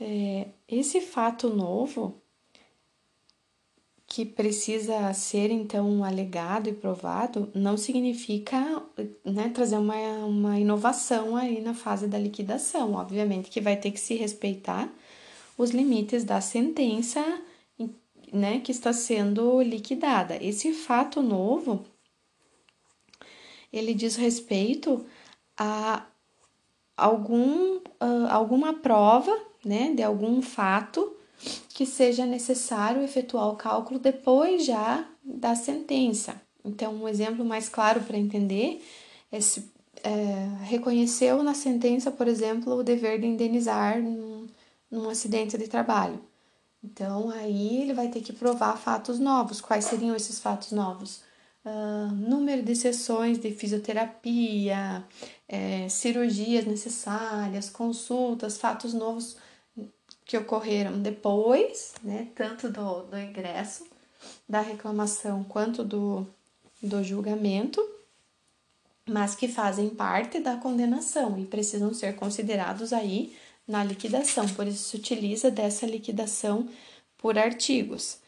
É, 0.00 0.48
esse 0.68 1.00
fato 1.00 1.48
novo, 1.48 2.20
que 4.14 4.24
precisa 4.24 5.12
ser 5.12 5.50
então 5.50 6.04
alegado 6.04 6.68
e 6.68 6.72
provado, 6.72 7.50
não 7.52 7.76
significa 7.76 8.80
né, 9.24 9.48
trazer 9.48 9.76
uma, 9.76 9.96
uma 10.24 10.56
inovação 10.56 11.34
aí 11.34 11.60
na 11.60 11.74
fase 11.74 12.06
da 12.06 12.16
liquidação. 12.16 12.92
Obviamente 12.94 13.50
que 13.50 13.60
vai 13.60 13.76
ter 13.76 13.90
que 13.90 13.98
se 13.98 14.14
respeitar 14.14 14.88
os 15.58 15.70
limites 15.70 16.22
da 16.22 16.40
sentença 16.40 17.20
né, 18.32 18.60
que 18.60 18.70
está 18.70 18.92
sendo 18.92 19.60
liquidada. 19.60 20.38
Esse 20.40 20.72
fato 20.72 21.20
novo, 21.20 21.84
ele 23.72 23.94
diz 23.94 24.14
respeito 24.14 25.04
a 25.58 26.06
algum, 26.96 27.78
uh, 27.78 28.28
alguma 28.30 28.74
prova, 28.74 29.36
né, 29.64 29.92
de 29.92 30.04
algum 30.04 30.40
fato 30.40 31.16
que 31.70 31.84
seja 31.84 32.24
necessário 32.26 33.02
efetuar 33.02 33.48
o 33.48 33.56
cálculo 33.56 33.98
depois 33.98 34.64
já 34.64 35.06
da 35.22 35.54
sentença. 35.54 36.40
Então, 36.64 36.94
um 36.94 37.08
exemplo 37.08 37.44
mais 37.44 37.68
claro 37.68 38.00
para 38.00 38.16
entender 38.16 38.82
é 39.30 39.40
se 39.40 39.70
é, 40.02 40.64
reconheceu 40.64 41.42
na 41.42 41.54
sentença, 41.54 42.10
por 42.10 42.28
exemplo, 42.28 42.74
o 42.74 42.84
dever 42.84 43.20
de 43.20 43.26
indenizar 43.26 44.00
num, 44.00 44.46
num 44.90 45.08
acidente 45.08 45.56
de 45.58 45.66
trabalho. 45.68 46.20
Então, 46.82 47.30
aí 47.30 47.82
ele 47.82 47.94
vai 47.94 48.08
ter 48.08 48.20
que 48.20 48.32
provar 48.32 48.76
fatos 48.76 49.18
novos. 49.18 49.60
Quais 49.60 49.86
seriam 49.86 50.14
esses 50.14 50.38
fatos 50.38 50.72
novos? 50.72 51.22
Uh, 51.64 52.12
número 52.12 52.62
de 52.62 52.76
sessões 52.76 53.38
de 53.38 53.50
fisioterapia, 53.50 55.02
é, 55.48 55.88
cirurgias 55.88 56.66
necessárias, 56.66 57.70
consultas, 57.70 58.58
fatos 58.58 58.92
novos 58.92 59.36
que 60.24 60.36
ocorreram 60.36 61.00
depois, 61.00 61.94
né, 62.02 62.28
tanto 62.34 62.70
do, 62.70 63.02
do 63.02 63.18
ingresso 63.18 63.84
da 64.48 64.60
reclamação 64.60 65.44
quanto 65.44 65.84
do, 65.84 66.26
do 66.82 67.02
julgamento, 67.04 67.86
mas 69.06 69.34
que 69.34 69.48
fazem 69.48 69.90
parte 69.90 70.40
da 70.40 70.56
condenação 70.56 71.38
e 71.38 71.44
precisam 71.44 71.92
ser 71.92 72.16
considerados 72.16 72.92
aí 72.92 73.36
na 73.68 73.84
liquidação. 73.84 74.48
Por 74.48 74.66
isso 74.66 74.88
se 74.88 74.96
utiliza 74.96 75.50
dessa 75.50 75.86
liquidação 75.86 76.68
por 77.18 77.38
artigos. 77.38 78.18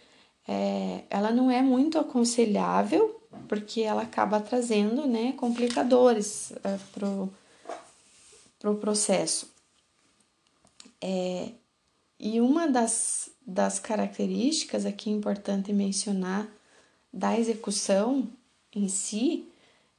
É, 0.46 1.04
ela 1.08 1.30
não 1.30 1.50
é 1.50 1.62
muito 1.62 1.98
aconselhável 1.98 3.20
porque 3.48 3.82
ela 3.82 4.02
acaba 4.02 4.40
trazendo 4.40 5.06
né, 5.06 5.32
complicadores 5.32 6.52
é, 6.62 6.78
pro, 6.92 7.32
pro 8.58 8.76
processo. 8.76 9.50
É, 11.00 11.50
e 12.18 12.40
uma 12.40 12.66
das, 12.66 13.30
das 13.46 13.78
características 13.78 14.86
aqui 14.86 15.10
importante 15.10 15.72
mencionar 15.72 16.48
da 17.12 17.38
execução 17.38 18.28
em 18.74 18.88
si 18.88 19.46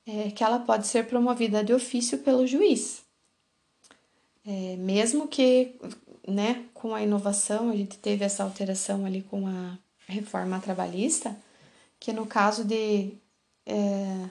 é 0.06 0.32
que 0.32 0.44
ela 0.44 0.60
pode 0.60 0.88
ser 0.88 1.08
promovida 1.08 1.64
de 1.64 1.74
ofício 1.74 2.20
pelo 2.20 2.48
juiz. 2.48 3.04
É, 4.46 4.78
mesmo 4.78 5.28
que 5.28 5.76
né, 6.28 6.66
com 6.74 6.96
a 6.96 7.02
inovação, 7.02 7.70
a 7.70 7.76
gente 7.76 7.98
teve 7.98 8.24
essa 8.24 8.44
alteração 8.44 9.06
ali 9.06 9.22
com 9.22 9.48
a 9.48 9.78
reforma 10.08 10.60
trabalhista, 10.60 11.36
que 12.00 12.14
no 12.14 12.26
caso 12.26 12.64
de 12.64 13.14
é, 13.66 14.30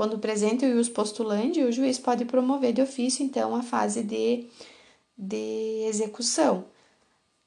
quando 0.00 0.18
presente 0.18 0.64
o 0.64 0.68
ius 0.68 0.88
postulante, 0.88 1.62
o 1.62 1.70
juiz 1.70 1.98
pode 1.98 2.24
promover 2.24 2.72
de 2.72 2.80
ofício, 2.80 3.22
então, 3.22 3.54
a 3.54 3.62
fase 3.62 4.02
de, 4.02 4.46
de 5.20 5.84
execução. 5.86 6.64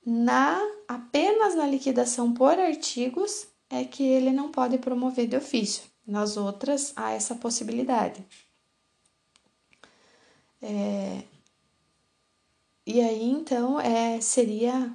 Na 0.05 0.61
apenas 0.87 1.55
na 1.55 1.65
liquidação 1.65 2.33
por 2.33 2.59
artigos 2.59 3.47
é 3.69 3.83
que 3.83 4.03
ele 4.03 4.31
não 4.31 4.51
pode 4.51 4.77
promover 4.77 5.27
de 5.27 5.35
ofício. 5.35 5.83
Nas 6.05 6.37
outras 6.37 6.93
há 6.95 7.11
essa 7.11 7.33
possibilidade. 7.33 8.23
É, 10.61 11.23
e 12.85 13.01
aí 13.01 13.29
então 13.29 13.79
é, 13.79 14.21
seria 14.21 14.93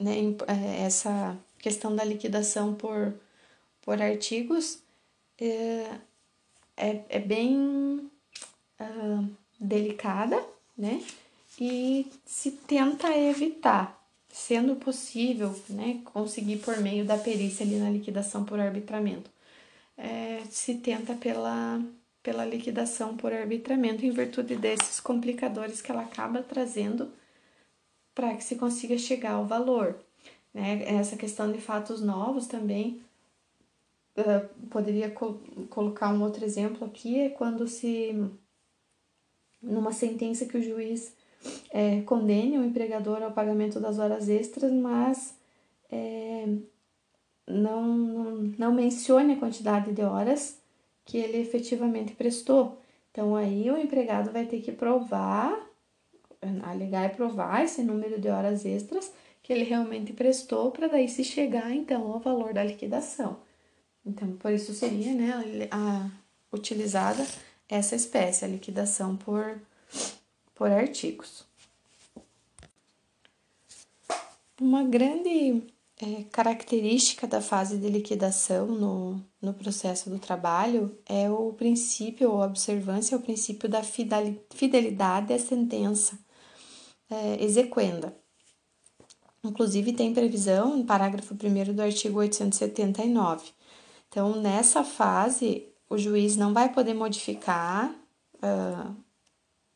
né, 0.00 0.16
é, 0.46 0.84
essa 0.84 1.36
questão 1.58 1.94
da 1.94 2.04
liquidação 2.04 2.74
por, 2.74 3.14
por 3.82 4.00
artigos 4.00 4.78
é, 5.38 5.98
é, 6.76 7.04
é 7.08 7.18
bem 7.18 8.10
uh, 8.80 9.28
delicada, 9.60 10.42
né? 10.76 11.02
E 11.58 12.10
se 12.24 12.50
tenta 12.50 13.16
evitar, 13.16 14.04
sendo 14.28 14.76
possível, 14.76 15.54
né, 15.68 16.00
conseguir 16.04 16.58
por 16.58 16.78
meio 16.78 17.04
da 17.04 17.16
perícia 17.16 17.64
ali 17.64 17.76
na 17.76 17.90
liquidação 17.90 18.44
por 18.44 18.58
arbitramento. 18.58 19.30
É, 19.96 20.42
se 20.50 20.74
tenta 20.76 21.14
pela, 21.14 21.80
pela 22.22 22.44
liquidação 22.44 23.16
por 23.16 23.32
arbitramento 23.32 24.04
em 24.04 24.10
virtude 24.10 24.56
desses 24.56 24.98
complicadores 24.98 25.80
que 25.80 25.92
ela 25.92 26.02
acaba 26.02 26.42
trazendo 26.42 27.12
para 28.14 28.34
que 28.34 28.42
se 28.42 28.56
consiga 28.56 28.98
chegar 28.98 29.32
ao 29.32 29.46
valor. 29.46 29.96
Né? 30.52 30.82
Essa 30.84 31.16
questão 31.16 31.52
de 31.52 31.60
fatos 31.60 32.00
novos 32.00 32.46
também 32.46 33.02
uh, 34.16 34.66
poderia 34.68 35.10
co 35.10 35.34
colocar 35.70 36.08
um 36.08 36.22
outro 36.22 36.44
exemplo 36.44 36.86
aqui, 36.86 37.20
é 37.20 37.28
quando 37.28 37.66
se, 37.66 38.14
numa 39.60 39.92
sentença 39.92 40.46
que 40.46 40.56
o 40.56 40.62
juiz 40.62 41.12
é, 41.70 42.00
condene 42.02 42.58
o 42.58 42.64
empregador 42.64 43.22
ao 43.22 43.32
pagamento 43.32 43.80
das 43.80 43.98
horas 43.98 44.28
extras, 44.28 44.72
mas 44.72 45.36
é, 45.90 46.46
não, 47.46 47.82
não, 47.82 48.32
não 48.58 48.74
mencione 48.74 49.34
a 49.34 49.38
quantidade 49.38 49.92
de 49.92 50.02
horas 50.02 50.58
que 51.04 51.18
ele 51.18 51.38
efetivamente 51.38 52.14
prestou. 52.14 52.78
Então, 53.10 53.36
aí 53.36 53.70
o 53.70 53.78
empregado 53.78 54.32
vai 54.32 54.46
ter 54.46 54.60
que 54.60 54.72
provar, 54.72 55.56
alegar 56.62 57.06
e 57.06 57.14
provar 57.14 57.64
esse 57.64 57.82
número 57.82 58.20
de 58.20 58.28
horas 58.28 58.64
extras 58.64 59.12
que 59.42 59.52
ele 59.52 59.64
realmente 59.64 60.12
prestou 60.12 60.70
para 60.70 60.88
daí 60.88 61.06
se 61.06 61.22
chegar, 61.22 61.70
então, 61.70 62.10
ao 62.10 62.18
valor 62.18 62.54
da 62.54 62.64
liquidação. 62.64 63.36
Então, 64.04 64.32
por 64.36 64.50
isso 64.50 64.72
seria, 64.72 65.12
né, 65.12 65.68
a, 65.70 66.10
utilizada 66.52 67.24
essa 67.68 67.94
espécie, 67.94 68.44
a 68.44 68.48
liquidação 68.48 69.16
por, 69.16 69.60
por 70.54 70.70
artigos. 70.70 71.44
Uma 74.60 74.84
grande 74.84 75.66
é, 76.00 76.24
característica 76.30 77.26
da 77.26 77.40
fase 77.40 77.76
de 77.76 77.88
liquidação 77.88 78.66
no, 78.66 79.20
no 79.40 79.52
processo 79.52 80.08
do 80.08 80.18
trabalho 80.18 80.96
é 81.06 81.28
o 81.30 81.52
princípio 81.52 82.30
ou 82.30 82.42
observância, 82.42 83.16
o 83.16 83.22
princípio 83.22 83.68
da 83.68 83.82
fidelidade 83.82 85.32
à 85.32 85.38
sentença 85.38 86.18
é, 87.10 87.42
exequenda. 87.42 88.16
Inclusive, 89.44 89.92
tem 89.92 90.14
previsão 90.14 90.78
no 90.78 90.84
parágrafo 90.84 91.34
1 91.34 91.74
do 91.74 91.82
artigo 91.82 92.18
879. 92.18 93.50
Então, 94.08 94.40
nessa 94.40 94.82
fase, 94.82 95.68
o 95.88 95.98
juiz 95.98 96.36
não 96.36 96.54
vai 96.54 96.72
poder 96.72 96.94
modificar, 96.94 97.94
uh, 98.36 98.96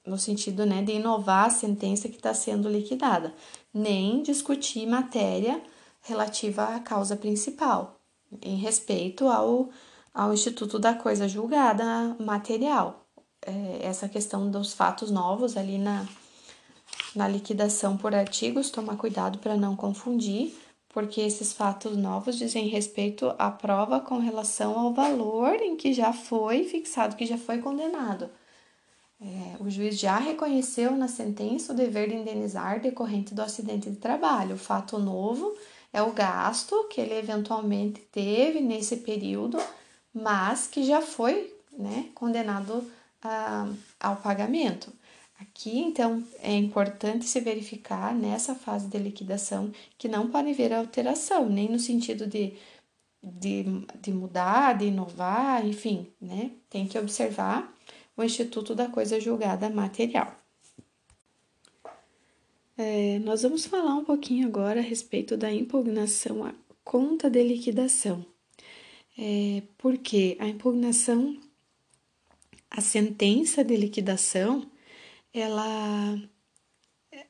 no 0.09 0.19
sentido 0.19 0.65
né, 0.67 0.83
de 0.83 0.93
inovar 0.93 1.47
a 1.47 1.51
sentença 1.51 2.09
que 2.09 2.17
está 2.17 2.35
sendo 2.35 2.69
liquidada, 2.69 3.35
nem 3.73 4.23
discutir 4.23 4.87
matéria 4.87 5.63
relativa 6.03 6.65
à 6.65 6.81
causa 6.81 7.17
principal, 7.17 8.01
em 8.43 8.57
respeito 8.57 9.29
ao, 9.29 9.69
ao 10.13 10.33
Instituto 10.33 10.79
da 10.79 10.95
Coisa 10.95 11.29
Julgada 11.29 12.17
Material. 12.19 13.07
É, 13.43 13.81
essa 13.83 14.09
questão 14.09 14.51
dos 14.51 14.73
fatos 14.73 15.11
novos 15.11 15.57
ali 15.57 15.79
na, 15.79 16.07
na 17.15 17.29
liquidação 17.29 17.97
por 17.97 18.15
artigos, 18.15 18.71
tomar 18.71 18.97
cuidado 18.97 19.39
para 19.39 19.57
não 19.57 19.77
confundir, 19.77 20.57
porque 20.89 21.21
esses 21.21 21.53
fatos 21.53 21.97
novos 21.97 22.37
dizem 22.37 22.67
respeito 22.67 23.33
à 23.39 23.51
prova 23.51 24.01
com 24.01 24.19
relação 24.19 24.79
ao 24.79 24.93
valor 24.93 25.55
em 25.57 25.77
que 25.77 25.93
já 25.93 26.13
foi 26.13 26.65
fixado, 26.65 27.15
que 27.15 27.27
já 27.27 27.39
foi 27.39 27.59
condenado. 27.59 28.29
É, 29.21 29.57
o 29.61 29.69
juiz 29.69 29.99
já 29.99 30.17
reconheceu 30.19 30.93
na 30.97 31.09
sentença 31.09 31.73
o 31.73 31.77
dever 31.77 32.09
de 32.09 32.15
indenizar 32.15 32.81
decorrente 32.81 33.35
do 33.35 33.43
acidente 33.43 33.91
de 33.91 33.97
trabalho. 33.97 34.55
O 34.55 34.59
fato 34.59 34.99
novo 34.99 35.57
é 35.93 36.01
o 36.01 36.13
gasto 36.13 36.87
que 36.89 37.01
ele 37.01 37.15
eventualmente 37.15 38.01
teve 38.13 38.61
nesse 38.61 38.99
período, 38.99 39.59
mas 40.15 40.69
que 40.69 40.85
já 40.85 41.01
foi 41.03 41.53
né, 41.77 42.11
condenado 42.15 42.89
a, 43.21 43.69
ao 43.99 44.17
pagamento. 44.17 44.93
Aqui, 45.41 45.79
então, 45.79 46.25
é 46.41 46.55
importante 46.55 47.25
se 47.25 47.41
verificar 47.41 48.15
nessa 48.15 48.55
fase 48.55 48.89
de 48.89 48.99
liquidação 48.99 49.73
que 49.97 50.09
não 50.09 50.29
pode 50.31 50.51
haver 50.51 50.73
alteração, 50.73 51.49
nem 51.49 51.69
no 51.69 51.79
sentido 51.79 52.27
de, 52.27 52.55
de, 53.23 53.65
de 54.01 54.13
mudar, 54.13 54.77
de 54.77 54.87
inovar, 54.87 55.65
enfim, 55.65 56.09
né? 56.21 56.51
Tem 56.69 56.89
que 56.89 56.99
observar 56.99 57.73
o 58.19 58.25
Instituto 58.25 58.75
da 58.75 58.89
Coisa 58.89 59.21
Julgada 59.21 59.71
Material. 59.71 60.37
É, 62.77 63.19
nós 63.21 63.43
vamos 63.43 63.65
falar 63.65 63.95
um 63.95 64.05
pouquinho 64.05 64.47
agora 64.47 64.81
a 64.81 64.83
respeito 64.83 65.37
da 65.37 65.53
impugnação 65.53 66.45
à 66.45 66.53
conta 66.85 67.31
de 67.31 67.43
liquidação. 67.43 68.25
É, 69.17 69.63
porque 69.77 70.37
a 70.41 70.49
impugnação 70.49 71.37
à 72.71 72.81
sentença 72.81 73.63
de 73.65 73.77
liquidação, 73.77 74.69
ela, 75.33 76.21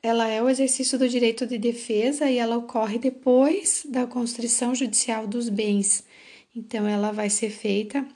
ela 0.01 0.27
é 0.27 0.41
o 0.41 0.49
exercício 0.49 0.97
do 0.97 1.07
direito 1.07 1.45
de 1.45 1.57
defesa 1.57 2.29
e 2.29 2.37
ela 2.37 2.57
ocorre 2.57 2.97
depois 2.97 3.85
da 3.87 4.07
constrição 4.07 4.73
judicial 4.73 5.27
dos 5.27 5.49
bens. 5.49 6.03
Então, 6.55 6.87
ela 6.87 7.11
vai 7.11 7.29
ser 7.29 7.51
feita 7.51 8.07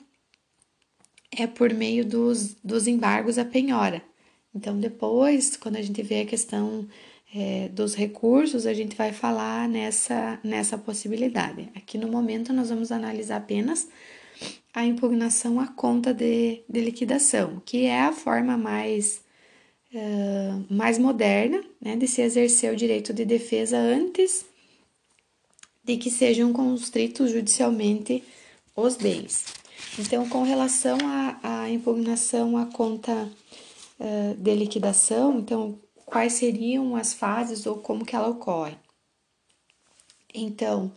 é 1.36 1.46
por 1.46 1.72
meio 1.72 2.04
dos, 2.04 2.54
dos 2.62 2.86
embargos 2.86 3.38
à 3.38 3.44
penhora. 3.44 4.02
Então, 4.54 4.78
depois, 4.78 5.56
quando 5.56 5.76
a 5.76 5.82
gente 5.82 6.02
vê 6.02 6.20
a 6.20 6.26
questão 6.26 6.86
é, 7.34 7.68
dos 7.68 7.94
recursos, 7.94 8.66
a 8.66 8.72
gente 8.72 8.96
vai 8.96 9.12
falar 9.12 9.68
nessa, 9.68 10.38
nessa 10.44 10.78
possibilidade. 10.78 11.68
Aqui 11.74 11.98
no 11.98 12.08
momento, 12.08 12.52
nós 12.52 12.68
vamos 12.70 12.92
analisar 12.92 13.38
apenas 13.38 13.88
a 14.72 14.84
impugnação 14.84 15.58
à 15.58 15.66
conta 15.66 16.14
de, 16.14 16.62
de 16.68 16.80
liquidação, 16.80 17.60
que 17.64 17.84
é 17.84 18.00
a 18.02 18.12
forma 18.12 18.56
mais, 18.56 19.20
uh, 19.92 20.64
mais 20.72 20.98
moderna 20.98 21.62
né, 21.80 21.96
de 21.96 22.06
se 22.06 22.22
exercer 22.22 22.72
o 22.72 22.76
direito 22.76 23.12
de 23.12 23.24
defesa 23.24 23.76
antes 23.76 24.44
de 25.84 25.96
que 25.96 26.10
sejam 26.10 26.52
constritos 26.52 27.30
judicialmente 27.30 28.22
os 28.74 28.96
bens. 28.96 29.63
Então, 29.98 30.28
com 30.28 30.42
relação 30.42 30.98
à, 31.04 31.62
à 31.62 31.70
impugnação 31.70 32.56
à 32.56 32.66
conta 32.66 33.30
uh, 34.00 34.34
de 34.36 34.54
liquidação, 34.54 35.38
então 35.38 35.78
quais 36.04 36.34
seriam 36.34 36.96
as 36.96 37.12
fases 37.12 37.66
ou 37.66 37.78
como 37.78 38.04
que 38.04 38.14
ela 38.14 38.28
ocorre. 38.28 38.76
Então, 40.34 40.92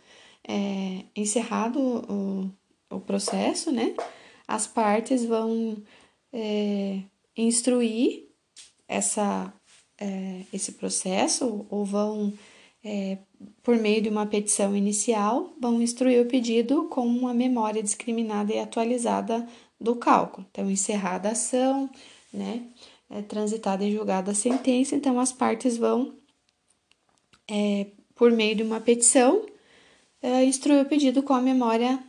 é, 0.46 1.04
encerrado 1.14 1.78
o, 1.78 2.50
o, 2.90 3.00
processo, 3.00 3.70
né, 3.70 3.94
as 4.46 4.66
partes 4.66 5.24
vão 5.24 5.76
é, 6.32 7.02
instruir 7.36 8.28
essa, 8.88 9.52
é, 9.98 10.44
esse 10.52 10.72
processo 10.72 11.66
ou 11.70 11.84
vão, 11.84 12.32
é, 12.84 13.18
por 13.62 13.76
meio 13.76 14.02
de 14.02 14.08
uma 14.08 14.26
petição 14.26 14.76
inicial, 14.76 15.52
vão 15.60 15.80
instruir 15.82 16.22
o 16.22 16.28
pedido 16.28 16.84
com 16.88 17.06
uma 17.06 17.34
memória 17.34 17.82
discriminada 17.82 18.52
e 18.52 18.58
atualizada 18.58 19.46
do 19.80 19.96
cálculo. 19.96 20.46
Então, 20.50 20.70
encerrada 20.70 21.28
a 21.28 21.32
ação, 21.32 21.90
né, 22.32 22.62
é, 23.10 23.22
transitada 23.22 23.84
em 23.84 23.92
julgado 23.92 24.30
a 24.30 24.34
sentença, 24.34 24.94
então 24.94 25.18
as 25.18 25.32
partes 25.32 25.76
vão, 25.76 26.14
é, 27.50 27.86
por 28.14 28.30
meio 28.30 28.56
de 28.56 28.62
uma 28.62 28.80
petição, 28.80 29.44
é, 30.20 30.44
instruir 30.44 30.82
o 30.82 30.88
pedido 30.88 31.22
com 31.22 31.34
a 31.34 31.40
memória 31.40 32.02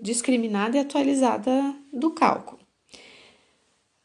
discriminada 0.00 0.78
e 0.78 0.80
atualizada 0.80 1.76
do 1.92 2.10
cálculo. 2.10 2.58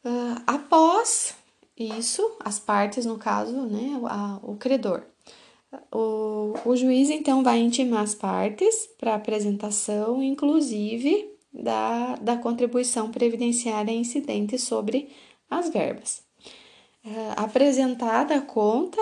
É, 0.03 0.09
após 0.45 1.33
isso, 1.77 2.37
as 2.39 2.59
partes, 2.59 3.05
no 3.05 3.17
caso, 3.17 3.53
né, 3.65 3.99
a, 4.05 4.39
o 4.43 4.55
credor. 4.55 5.03
O, 5.91 6.53
o 6.65 6.75
juiz 6.75 7.09
então 7.09 7.43
vai 7.43 7.59
intimar 7.59 8.01
as 8.01 8.15
partes 8.15 8.87
para 8.97 9.15
apresentação, 9.15 10.23
inclusive 10.23 11.29
da, 11.51 12.15
da 12.15 12.37
contribuição 12.37 13.11
previdenciária 13.11 13.91
incidente 13.91 14.57
sobre 14.57 15.09
as 15.49 15.69
verbas. 15.69 16.23
É, 17.03 17.33
apresentada 17.35 18.35
a 18.35 18.41
conta, 18.41 18.99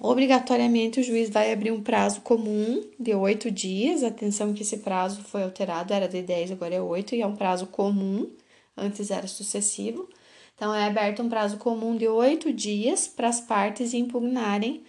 obrigatoriamente 0.00 1.00
o 1.00 1.02
juiz 1.02 1.30
vai 1.30 1.52
abrir 1.52 1.70
um 1.72 1.82
prazo 1.82 2.20
comum 2.20 2.82
de 2.98 3.14
oito 3.14 3.50
dias. 3.50 4.02
Atenção 4.02 4.52
que 4.52 4.62
esse 4.62 4.78
prazo 4.78 5.22
foi 5.22 5.42
alterado, 5.42 5.92
era 5.92 6.08
de 6.08 6.22
10, 6.22 6.52
agora 6.52 6.74
é 6.74 6.80
oito, 6.80 7.14
e 7.14 7.22
é 7.22 7.26
um 7.26 7.36
prazo 7.36 7.66
comum, 7.66 8.30
antes 8.76 9.10
era 9.10 9.26
sucessivo. 9.26 10.08
Então, 10.54 10.74
é 10.74 10.84
aberto 10.84 11.22
um 11.22 11.28
prazo 11.28 11.56
comum 11.58 11.96
de 11.96 12.06
oito 12.06 12.52
dias 12.52 13.08
para 13.08 13.28
as 13.28 13.40
partes 13.40 13.94
impugnarem 13.94 14.84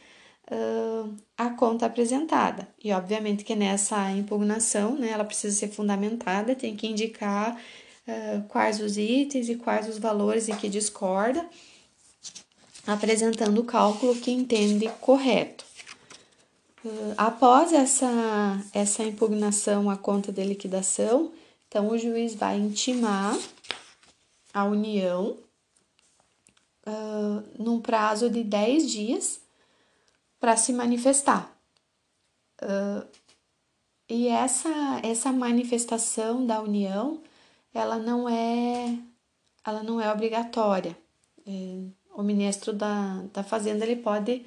uh, 0.52 1.16
a 1.38 1.50
conta 1.52 1.86
apresentada. 1.86 2.68
E, 2.84 2.92
obviamente, 2.92 3.44
que 3.44 3.56
nessa 3.56 4.12
impugnação, 4.12 4.96
né, 4.96 5.10
ela 5.10 5.24
precisa 5.24 5.56
ser 5.56 5.70
fundamentada, 5.70 6.56
tem 6.56 6.76
que 6.76 6.88
indicar 6.88 7.56
uh, 8.08 8.44
quais 8.48 8.80
os 8.80 8.98
itens 8.98 9.50
e 9.50 9.56
quais 9.56 9.88
os 9.88 9.98
valores 9.98 10.50
em 10.50 10.56
que 10.56 10.70
discorda, 10.70 11.46
apresentando 12.86 13.60
o 13.60 13.66
cálculo 13.66 14.16
que 14.16 14.32
entende 14.32 14.90
correto. 15.00 15.66
Uh, 16.84 17.14
após 17.18 17.72
essa, 17.72 18.62
essa 18.74 19.04
impugnação 19.04 19.90
à 19.90 19.96
conta 19.96 20.32
de 20.32 20.44
liquidação, 20.44 21.32
então 21.68 21.90
o 21.90 21.98
juiz 21.98 22.36
vai 22.36 22.58
intimar 22.58 23.38
a 24.54 24.66
União 24.66 25.38
uh, 26.86 27.44
num 27.58 27.80
prazo 27.80 28.30
de 28.30 28.44
10 28.44 28.92
dias 28.92 29.40
para 30.44 30.58
se 30.58 30.74
manifestar. 30.74 31.58
Uh, 32.62 33.08
e 34.10 34.28
essa, 34.28 35.00
essa 35.02 35.32
manifestação 35.32 36.46
da 36.46 36.62
União 36.62 37.22
ela 37.74 37.98
não 37.98 38.28
é 38.28 39.00
ela 39.66 39.82
não 39.82 40.02
é 40.02 40.12
obrigatória. 40.12 40.98
É, 41.48 41.86
o 42.14 42.22
ministro 42.22 42.74
da, 42.74 43.24
da 43.32 43.42
Fazenda 43.42 43.86
ele 43.86 43.96
pode 43.96 44.46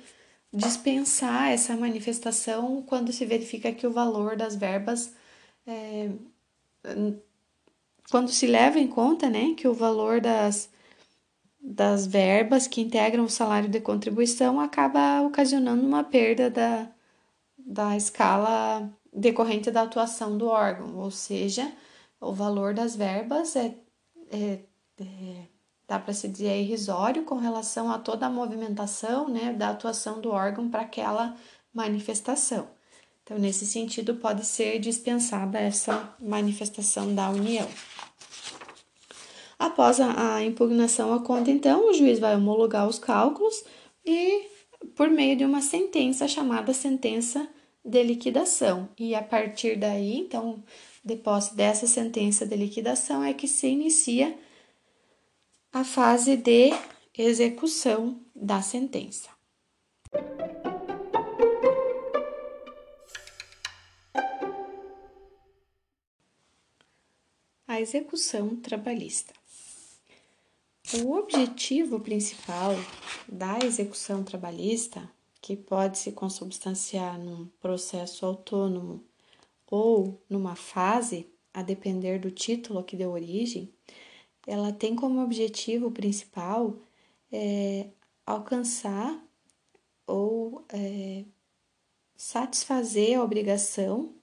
dispensar 0.52 1.50
essa 1.50 1.74
manifestação 1.74 2.82
quando 2.82 3.10
se 3.10 3.24
verifica 3.24 3.72
que 3.72 3.86
o 3.86 3.90
valor 3.90 4.36
das 4.36 4.54
verbas 4.54 5.14
é, 5.66 6.10
quando 8.10 8.28
se 8.30 8.46
leva 8.46 8.78
em 8.78 8.86
conta, 8.86 9.30
né, 9.30 9.54
que 9.56 9.66
o 9.66 9.72
valor 9.72 10.20
das, 10.20 10.68
das 11.60 12.06
verbas 12.06 12.66
que 12.66 12.80
integram 12.80 13.24
o 13.24 13.30
salário 13.30 13.68
de 13.68 13.80
contribuição 13.80 14.60
acaba 14.60 15.22
ocasionando 15.22 15.84
uma 15.84 16.04
perda 16.04 16.50
da, 16.50 16.88
da 17.58 17.96
escala 17.96 18.90
decorrente 19.12 19.70
da 19.70 19.82
atuação 19.82 20.36
do 20.36 20.46
órgão, 20.46 20.96
ou 20.96 21.10
seja, 21.10 21.72
o 22.20 22.32
valor 22.32 22.74
das 22.74 22.94
verbas 22.94 23.56
é, 23.56 23.74
é, 24.30 24.60
é 25.00 25.46
dá 25.88 25.98
para 25.98 26.12
se 26.12 26.28
dizer 26.28 26.60
irrisório 26.60 27.24
com 27.24 27.36
relação 27.36 27.90
a 27.90 27.98
toda 27.98 28.26
a 28.26 28.30
movimentação 28.30 29.28
né, 29.28 29.52
da 29.52 29.70
atuação 29.70 30.20
do 30.20 30.30
órgão 30.30 30.68
para 30.68 30.82
aquela 30.82 31.36
manifestação. 31.72 32.68
Então, 33.22 33.38
nesse 33.38 33.66
sentido, 33.66 34.14
pode 34.16 34.44
ser 34.44 34.78
dispensada 34.78 35.58
essa 35.58 36.14
manifestação 36.20 37.14
da 37.14 37.28
União. 37.28 37.68
Após 39.58 40.00
a, 40.00 40.36
a 40.36 40.44
impugnação 40.44 41.12
à 41.12 41.20
conta, 41.20 41.50
então, 41.50 41.88
o 41.88 41.94
juiz 41.94 42.18
vai 42.18 42.36
homologar 42.36 42.86
os 42.86 42.98
cálculos 42.98 43.64
e, 44.04 44.44
por 44.94 45.08
meio 45.08 45.36
de 45.36 45.44
uma 45.44 45.62
sentença 45.62 46.28
chamada 46.28 46.74
sentença 46.74 47.48
de 47.84 48.02
liquidação. 48.02 48.88
E 48.98 49.14
a 49.14 49.22
partir 49.22 49.76
daí, 49.76 50.18
então, 50.18 50.62
depois 51.04 51.48
dessa 51.48 51.86
sentença 51.86 52.44
de 52.44 52.56
liquidação, 52.56 53.24
é 53.24 53.32
que 53.32 53.48
se 53.48 53.68
inicia 53.68 54.36
a 55.72 55.84
fase 55.84 56.36
de 56.36 56.70
execução 57.16 58.20
da 58.34 58.60
sentença. 58.60 59.30
A 67.66 67.80
execução 67.80 68.56
trabalhista. 68.56 69.34
O 70.94 71.14
objetivo 71.16 71.98
principal 71.98 72.70
da 73.26 73.58
execução 73.58 74.22
trabalhista, 74.22 75.10
que 75.40 75.56
pode 75.56 75.98
se 75.98 76.12
consubstanciar 76.12 77.18
num 77.18 77.46
processo 77.60 78.24
autônomo 78.24 79.04
ou 79.68 80.22
numa 80.30 80.54
fase, 80.54 81.28
a 81.52 81.60
depender 81.60 82.20
do 82.20 82.30
título 82.30 82.84
que 82.84 82.96
deu 82.96 83.10
origem, 83.10 83.74
ela 84.46 84.72
tem 84.72 84.94
como 84.94 85.20
objetivo 85.20 85.90
principal 85.90 86.76
é, 87.32 87.88
alcançar 88.24 89.20
ou 90.06 90.64
é, 90.68 91.24
satisfazer 92.14 93.18
a 93.18 93.24
obrigação 93.24 94.14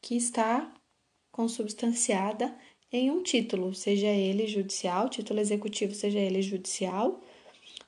que 0.00 0.16
está 0.16 0.74
consubstanciada 1.30 2.52
em 2.92 3.10
um 3.10 3.22
título, 3.22 3.74
seja 3.74 4.08
ele 4.08 4.46
judicial, 4.46 5.08
título 5.08 5.40
executivo, 5.40 5.94
seja 5.94 6.18
ele 6.18 6.42
judicial 6.42 7.20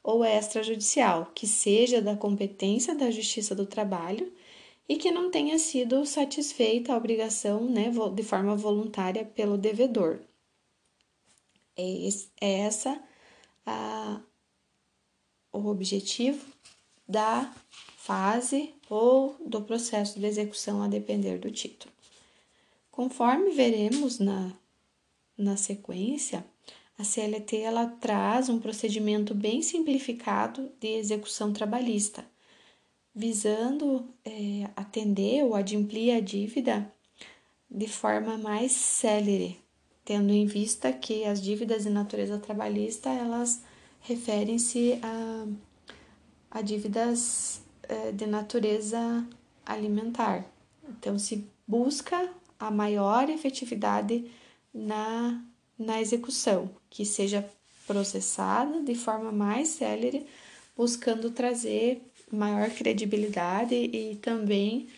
ou 0.03 0.25
extrajudicial, 0.25 1.31
que 1.35 1.47
seja 1.47 2.01
da 2.03 2.17
competência 2.17 2.95
da 2.95 3.11
Justiça 3.11 3.55
do 3.55 3.67
Trabalho 3.67 4.33
e 4.89 4.97
que 4.97 5.11
não 5.11 5.31
tenha 5.31 5.59
sido 5.59 6.05
satisfeita 6.05 6.93
a 6.93 6.97
obrigação 6.97 7.65
né, 7.65 7.91
de 8.15 8.23
forma 8.23 8.57
voluntária 8.57 9.25
pelo 9.25 9.57
devedor. 9.57 10.21
É, 11.77 12.09
é 12.41 12.59
essa 12.61 13.01
a, 13.65 14.21
o 15.53 15.67
objetivo 15.67 16.45
da 17.09 17.53
fase 17.97 18.75
ou 18.91 19.37
do 19.45 19.63
processo 19.63 20.19
de 20.19 20.27
execução 20.27 20.83
a 20.83 20.89
depender 20.89 21.39
do 21.39 21.51
título. 21.51 21.93
Conforme 22.91 23.51
veremos 23.51 24.19
na 24.19 24.53
na 25.37 25.57
sequência, 25.57 26.45
a 26.99 27.05
CLT 27.05 27.59
ela 27.59 27.87
traz 27.87 28.49
um 28.49 28.59
procedimento 28.59 29.35
bem 29.35 29.63
simplificado 29.63 30.71
de 30.79 30.89
execução 30.89 31.53
trabalhista, 31.53 32.25
visando 33.15 34.09
é, 34.25 34.71
atender 34.77 35.45
ou 35.45 35.55
adimplir 35.55 36.15
a 36.15 36.21
dívida 36.21 36.93
de 37.71 37.89
forma 37.89 38.37
mais 38.37 38.73
célere, 38.73 39.59
tendo 40.05 40.33
em 40.33 40.47
vista 40.47 40.93
que 40.93 41.25
as 41.25 41.41
dívidas 41.41 41.85
de 41.85 41.91
natureza 41.91 42.39
trabalhista 42.39 43.09
elas 43.09 43.63
referem-se 44.01 44.99
a, 45.03 45.47
a 46.51 46.63
dívidas 46.63 47.63
é, 47.89 48.13
de 48.13 48.27
natureza 48.27 49.27
alimentar. 49.65 50.45
Então, 50.89 51.19
se 51.19 51.49
busca 51.67 52.31
a 52.59 52.71
maior 52.71 53.29
efetividade 53.29 54.31
na, 54.73 55.41
na 55.79 56.01
execução, 56.01 56.71
que 56.89 57.05
seja 57.05 57.49
processada 57.87 58.83
de 58.83 58.95
forma 58.95 59.33
mais 59.33 59.69
célere, 59.69 60.27
buscando 60.77 61.31
trazer 61.31 62.03
maior 62.31 62.71
credibilidade 62.71 63.75
e 63.75 64.17
também 64.17 64.89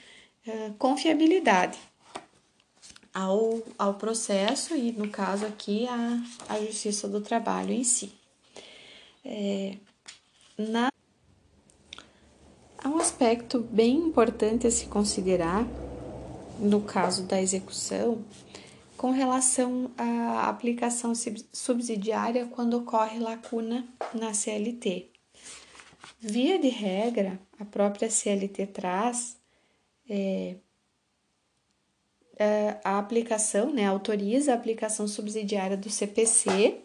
uh, 0.47 0.75
confiabilidade 0.75 1.79
ao, 3.13 3.63
ao 3.79 3.95
processo 3.95 4.75
e, 4.77 4.93
no 4.93 5.09
caso 5.09 5.47
aqui, 5.47 5.87
a, 5.89 6.23
a 6.49 6.61
Justiça 6.61 7.09
do 7.09 7.21
Trabalho 7.21 7.73
em 7.73 7.85
si. 7.85 8.13
É, 9.25 9.77
na, 10.59 10.91
há 12.79 12.89
um 12.89 12.99
aspecto 12.99 13.61
bem 13.61 13.97
importante 13.97 14.67
a 14.67 14.71
se 14.71 14.87
considerar 14.87 15.67
no 16.59 16.83
caso 16.83 17.25
da 17.25 17.41
execução, 17.41 18.23
com 19.05 19.11
relação 19.11 19.91
à 19.99 20.49
aplicação 20.49 21.13
subsidiária 21.53 22.47
quando 22.47 22.79
ocorre 22.79 23.19
lacuna 23.19 23.87
na 24.15 24.33
CLT. 24.33 25.11
Via 26.19 26.59
de 26.59 26.69
regra, 26.69 27.39
a 27.61 27.67
própria 27.67 28.09
CLT 28.09 28.69
traz 28.69 29.37
é, 30.09 30.57
é, 32.39 32.81
a 32.83 32.99
aplicação, 32.99 33.71
né, 33.71 33.85
autoriza 33.85 34.53
a 34.53 34.55
aplicação 34.55 35.07
subsidiária 35.07 35.77
do 35.77 35.91
CPC 35.91 36.79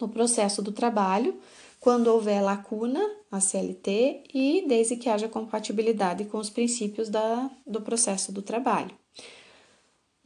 no 0.00 0.08
processo 0.08 0.62
do 0.62 0.72
trabalho, 0.72 1.38
quando 1.78 2.06
houver 2.06 2.40
lacuna 2.40 3.06
na 3.30 3.40
CLT 3.40 4.22
e 4.32 4.64
desde 4.66 4.96
que 4.96 5.10
haja 5.10 5.28
compatibilidade 5.28 6.24
com 6.24 6.38
os 6.38 6.48
princípios 6.48 7.10
da, 7.10 7.50
do 7.66 7.82
processo 7.82 8.32
do 8.32 8.40
trabalho. 8.40 8.97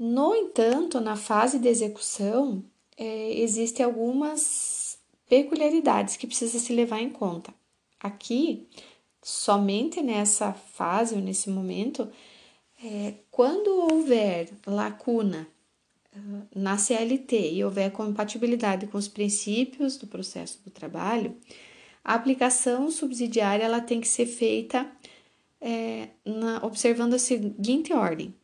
No 0.05 0.35
entanto, 0.35 1.01
na 1.01 1.15
fase 1.15 1.61
de 1.61 1.69
execução, 1.69 2.65
é, 2.97 3.39
existem 3.39 3.87
algumas 3.87 4.99
peculiaridades 5.29 6.17
que 6.17 6.27
precisa 6.27 6.59
se 6.59 6.73
levar 6.75 7.01
em 7.01 7.09
conta. 7.09 7.55
Aqui, 8.01 8.67
somente 9.23 10.03
nessa 10.03 10.53
fase 10.53 11.15
ou 11.15 11.21
nesse 11.21 11.49
momento, 11.49 12.11
é, 12.85 13.15
quando 13.31 13.69
houver 13.93 14.51
lacuna 14.67 15.47
uh, 16.17 16.49
na 16.53 16.77
CLT 16.77 17.53
e 17.53 17.65
houver 17.65 17.93
compatibilidade 17.93 18.89
com 18.89 18.99
os 18.99 19.07
princípios 19.07 19.97
do 19.97 20.09
processo 20.09 20.61
do 20.65 20.71
trabalho, 20.73 21.37
a 22.03 22.15
aplicação 22.15 22.91
subsidiária 22.91 23.63
ela 23.63 23.81
tem 23.81 24.01
que 24.01 24.09
ser 24.09 24.27
feita 24.27 24.85
é, 25.61 26.09
na, 26.25 26.59
observando 26.67 27.15
a 27.15 27.21
seguinte 27.21 27.93
ordem: 27.93 28.35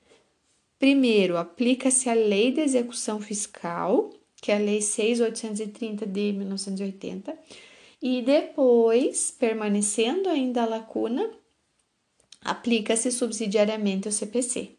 Primeiro, 0.79 1.37
aplica-se 1.37 2.09
a 2.09 2.15
Lei 2.15 2.53
de 2.53 2.61
Execução 2.61 3.21
Fiscal, 3.21 4.11
que 4.41 4.53
é 4.53 4.57
a 4.57 4.59
Lei 4.59 4.79
6.830 4.79 6.07
de 6.07 6.33
1980, 6.33 7.37
e 8.01 8.23
depois, 8.23 9.33
permanecendo 9.33 10.29
ainda 10.29 10.63
a 10.63 10.67
lacuna, 10.67 11.29
aplica-se 12.41 13.11
subsidiariamente 13.11 14.09
o 14.09 14.13
CPC. 14.13 14.77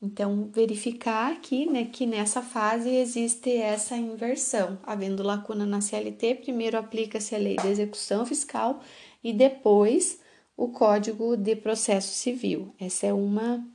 Então, 0.00 0.50
verificar 0.52 1.32
aqui 1.32 1.66
né, 1.66 1.86
que 1.86 2.06
nessa 2.06 2.42
fase 2.42 2.90
existe 2.90 3.50
essa 3.56 3.96
inversão. 3.96 4.78
Havendo 4.82 5.22
lacuna 5.22 5.64
na 5.66 5.80
CLT, 5.80 6.36
primeiro 6.36 6.78
aplica-se 6.78 7.34
a 7.34 7.38
lei 7.38 7.56
de 7.56 7.68
execução 7.68 8.24
fiscal 8.24 8.80
e 9.22 9.32
depois 9.32 10.20
o 10.56 10.68
Código 10.68 11.36
de 11.36 11.56
Processo 11.56 12.14
Civil. 12.14 12.72
Essa 12.78 13.06
é 13.06 13.12
uma 13.12 13.66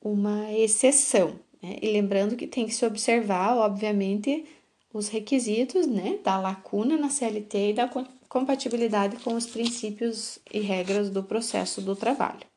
uma 0.00 0.52
exceção. 0.52 1.38
Né? 1.62 1.76
E 1.82 1.90
lembrando 1.90 2.36
que 2.36 2.46
tem 2.46 2.66
que 2.66 2.74
se 2.74 2.84
observar, 2.84 3.56
obviamente, 3.56 4.44
os 4.92 5.08
requisitos 5.08 5.86
né, 5.86 6.18
da 6.24 6.38
lacuna 6.40 6.96
na 6.96 7.10
CLT 7.10 7.70
e 7.70 7.72
da 7.74 7.88
compatibilidade 8.28 9.16
com 9.18 9.34
os 9.34 9.46
princípios 9.46 10.38
e 10.52 10.60
regras 10.60 11.10
do 11.10 11.22
processo 11.22 11.80
do 11.80 11.94
trabalho. 11.94 12.50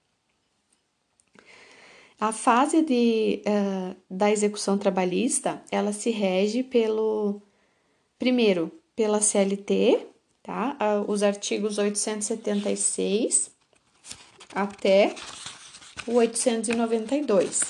A 2.19 2.31
fase 2.31 2.81
de, 2.81 3.41
uh, 3.45 3.95
da 4.09 4.31
execução 4.31 4.77
trabalhista, 4.77 5.61
ela 5.69 5.91
se 5.91 6.09
rege 6.09 6.63
pelo, 6.63 7.41
primeiro, 8.17 8.71
pela 8.95 9.19
CLT, 9.19 10.07
tá? 10.41 10.77
Uh, 10.79 11.11
os 11.11 11.21
artigos 11.21 11.77
876 11.77 13.51
até 14.55 15.13
o 16.07 16.13
892. 16.15 17.61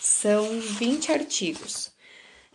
São 0.00 0.60
20 0.60 1.12
artigos. 1.12 1.92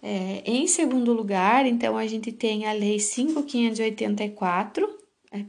É, 0.02 0.42
em 0.46 0.66
segundo 0.66 1.12
lugar, 1.12 1.66
então, 1.66 1.98
a 1.98 2.08
gente 2.08 2.32
tem 2.32 2.66
a 2.66 2.72
Lei 2.72 2.98
5.584, 2.98 4.88
é, 5.32 5.44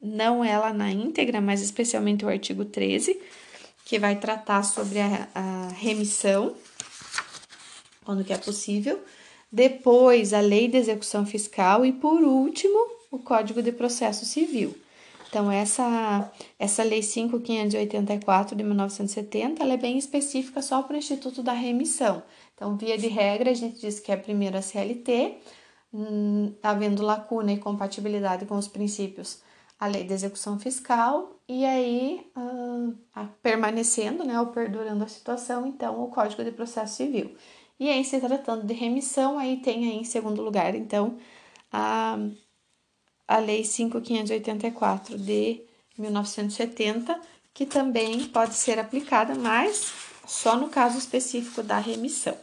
não 0.00 0.44
ela 0.44 0.72
na 0.72 0.90
íntegra, 0.90 1.40
mas 1.40 1.60
especialmente 1.60 2.24
o 2.24 2.28
artigo 2.28 2.64
13, 2.64 3.20
que 3.84 3.98
vai 3.98 4.16
tratar 4.18 4.62
sobre 4.62 5.00
a, 5.00 5.28
a 5.34 5.68
remissão, 5.68 6.54
quando 8.04 8.24
que 8.24 8.32
é 8.32 8.38
possível. 8.38 9.02
Depois, 9.50 10.32
a 10.32 10.40
Lei 10.40 10.68
de 10.68 10.78
Execução 10.78 11.26
Fiscal 11.26 11.84
e, 11.84 11.92
por 11.92 12.22
último, 12.22 12.78
o 13.10 13.18
Código 13.18 13.62
de 13.62 13.72
Processo 13.72 14.24
Civil. 14.24 14.74
Então, 15.32 15.50
essa, 15.50 16.30
essa 16.58 16.82
Lei 16.82 17.00
5.584 17.00 18.54
de 18.54 18.62
1970, 18.62 19.62
ela 19.62 19.72
é 19.72 19.76
bem 19.78 19.96
específica 19.96 20.60
só 20.60 20.82
para 20.82 20.92
o 20.92 20.98
Instituto 20.98 21.42
da 21.42 21.54
Remissão. 21.54 22.22
Então, 22.54 22.76
via 22.76 22.98
de 22.98 23.08
regra, 23.08 23.50
a 23.50 23.54
gente 23.54 23.80
diz 23.80 23.98
que 23.98 24.12
é 24.12 24.16
primeiro 24.16 24.58
a 24.58 24.60
CLT, 24.60 25.38
hum, 25.90 26.52
havendo 26.62 27.02
lacuna 27.02 27.50
e 27.50 27.56
compatibilidade 27.56 28.44
com 28.44 28.56
os 28.56 28.68
princípios, 28.68 29.40
a 29.80 29.86
Lei 29.86 30.04
de 30.04 30.12
Execução 30.12 30.58
Fiscal, 30.58 31.40
e 31.48 31.64
aí, 31.64 32.26
uh, 32.36 32.94
permanecendo, 33.42 34.24
né, 34.24 34.38
ou 34.38 34.48
perdurando 34.48 35.02
a 35.02 35.08
situação, 35.08 35.66
então, 35.66 36.04
o 36.04 36.08
Código 36.08 36.44
de 36.44 36.50
Processo 36.50 36.96
Civil. 36.96 37.34
E 37.80 37.88
aí, 37.88 38.04
se 38.04 38.20
tratando 38.20 38.66
de 38.66 38.74
remissão, 38.74 39.38
aí 39.38 39.56
tem 39.56 39.88
aí 39.88 39.96
em 39.96 40.04
segundo 40.04 40.42
lugar, 40.42 40.74
então, 40.74 41.16
a 41.72 42.18
a 43.26 43.38
Lei 43.38 43.64
5584 43.64 45.18
de 45.18 45.62
1970, 45.98 47.20
que 47.54 47.66
também 47.66 48.26
pode 48.28 48.54
ser 48.54 48.78
aplicada, 48.78 49.34
mas 49.34 49.92
só 50.26 50.56
no 50.56 50.68
caso 50.68 50.98
específico 50.98 51.62
da 51.62 51.78
remissão. 51.78 52.36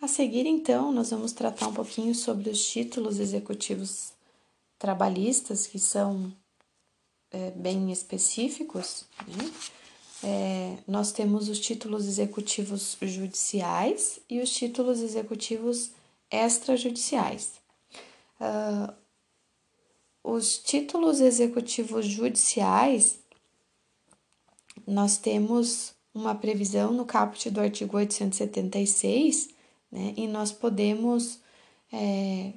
A 0.00 0.08
seguir, 0.08 0.46
então, 0.46 0.92
nós 0.92 1.10
vamos 1.10 1.32
tratar 1.32 1.68
um 1.68 1.72
pouquinho 1.72 2.14
sobre 2.14 2.50
os 2.50 2.64
títulos 2.68 3.18
executivos 3.18 4.12
trabalhistas, 4.78 5.66
que 5.66 5.78
são 5.78 6.32
é, 7.30 7.50
bem 7.52 7.90
específicos. 7.90 9.04
Né? 9.26 9.52
É, 10.22 10.78
nós 10.86 11.12
temos 11.12 11.48
os 11.48 11.58
títulos 11.58 12.06
executivos 12.06 12.96
judiciais 13.02 14.20
e 14.28 14.40
os 14.40 14.50
títulos 14.50 15.00
executivos 15.00 15.90
extrajudiciais. 16.30 17.52
Uh, 18.40 18.92
os 20.22 20.58
títulos 20.58 21.20
executivos 21.20 22.04
judiciais, 22.04 23.20
nós 24.86 25.16
temos 25.16 25.94
uma 26.12 26.34
previsão 26.34 26.92
no 26.92 27.04
caput 27.04 27.48
do 27.50 27.60
artigo 27.60 27.96
876, 27.96 29.50
né, 29.92 30.14
e 30.16 30.26
nós 30.26 30.50
podemos, 30.50 31.38
é, 31.92 32.52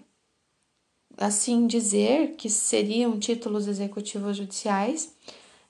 assim 1.17 1.67
dizer, 1.67 2.35
que 2.37 2.49
seriam 2.49 3.19
títulos 3.19 3.67
executivos 3.67 4.37
judiciais. 4.37 5.13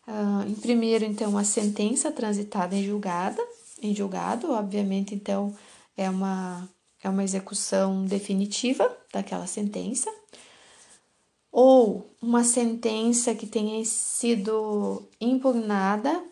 Uh, 0.07 0.49
em 0.49 0.55
primeiro, 0.55 1.03
então, 1.03 1.37
a 1.37 1.43
sentença 1.43 2.11
transitada 2.11 2.75
em 2.75 2.83
julgada, 2.83 3.45
em 3.81 3.93
julgado, 3.93 4.51
obviamente, 4.51 5.13
então, 5.13 5.55
é 5.97 6.09
uma 6.09 6.67
é 7.03 7.09
uma 7.09 7.23
execução 7.23 8.05
definitiva 8.05 8.95
daquela 9.13 9.47
sentença, 9.47 10.11
ou 11.51 12.05
uma 12.21 12.43
sentença 12.43 13.33
que 13.33 13.47
tenha 13.47 13.83
sido 13.85 15.07
impugnada 15.19 16.23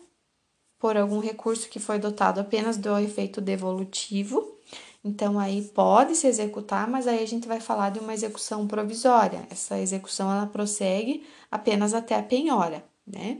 por 0.78 0.96
algum 0.96 1.18
recurso 1.18 1.68
que 1.68 1.80
foi 1.80 1.98
dotado 1.98 2.40
apenas 2.40 2.76
do 2.76 2.96
efeito 2.98 3.40
devolutivo. 3.40 4.56
Então 5.04 5.38
aí 5.38 5.62
pode 5.62 6.14
se 6.14 6.26
executar, 6.26 6.88
mas 6.88 7.06
aí 7.06 7.22
a 7.22 7.26
gente 7.26 7.48
vai 7.48 7.60
falar 7.60 7.90
de 7.90 7.98
uma 7.98 8.14
execução 8.14 8.66
provisória. 8.66 9.46
Essa 9.50 9.78
execução 9.78 10.30
ela 10.30 10.46
prossegue 10.46 11.24
apenas 11.50 11.94
até 11.94 12.14
a 12.16 12.22
penhora, 12.22 12.84
né? 13.06 13.38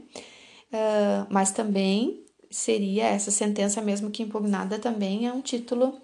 Uh, 0.71 1.27
mas 1.29 1.51
também 1.51 2.25
seria 2.49 3.05
essa 3.05 3.31
sentença 3.31 3.81
mesmo 3.81 4.11
que 4.11 4.23
impugnada 4.23 4.79
também 4.79 5.27
é 5.27 5.33
um 5.33 5.41
título 5.41 6.01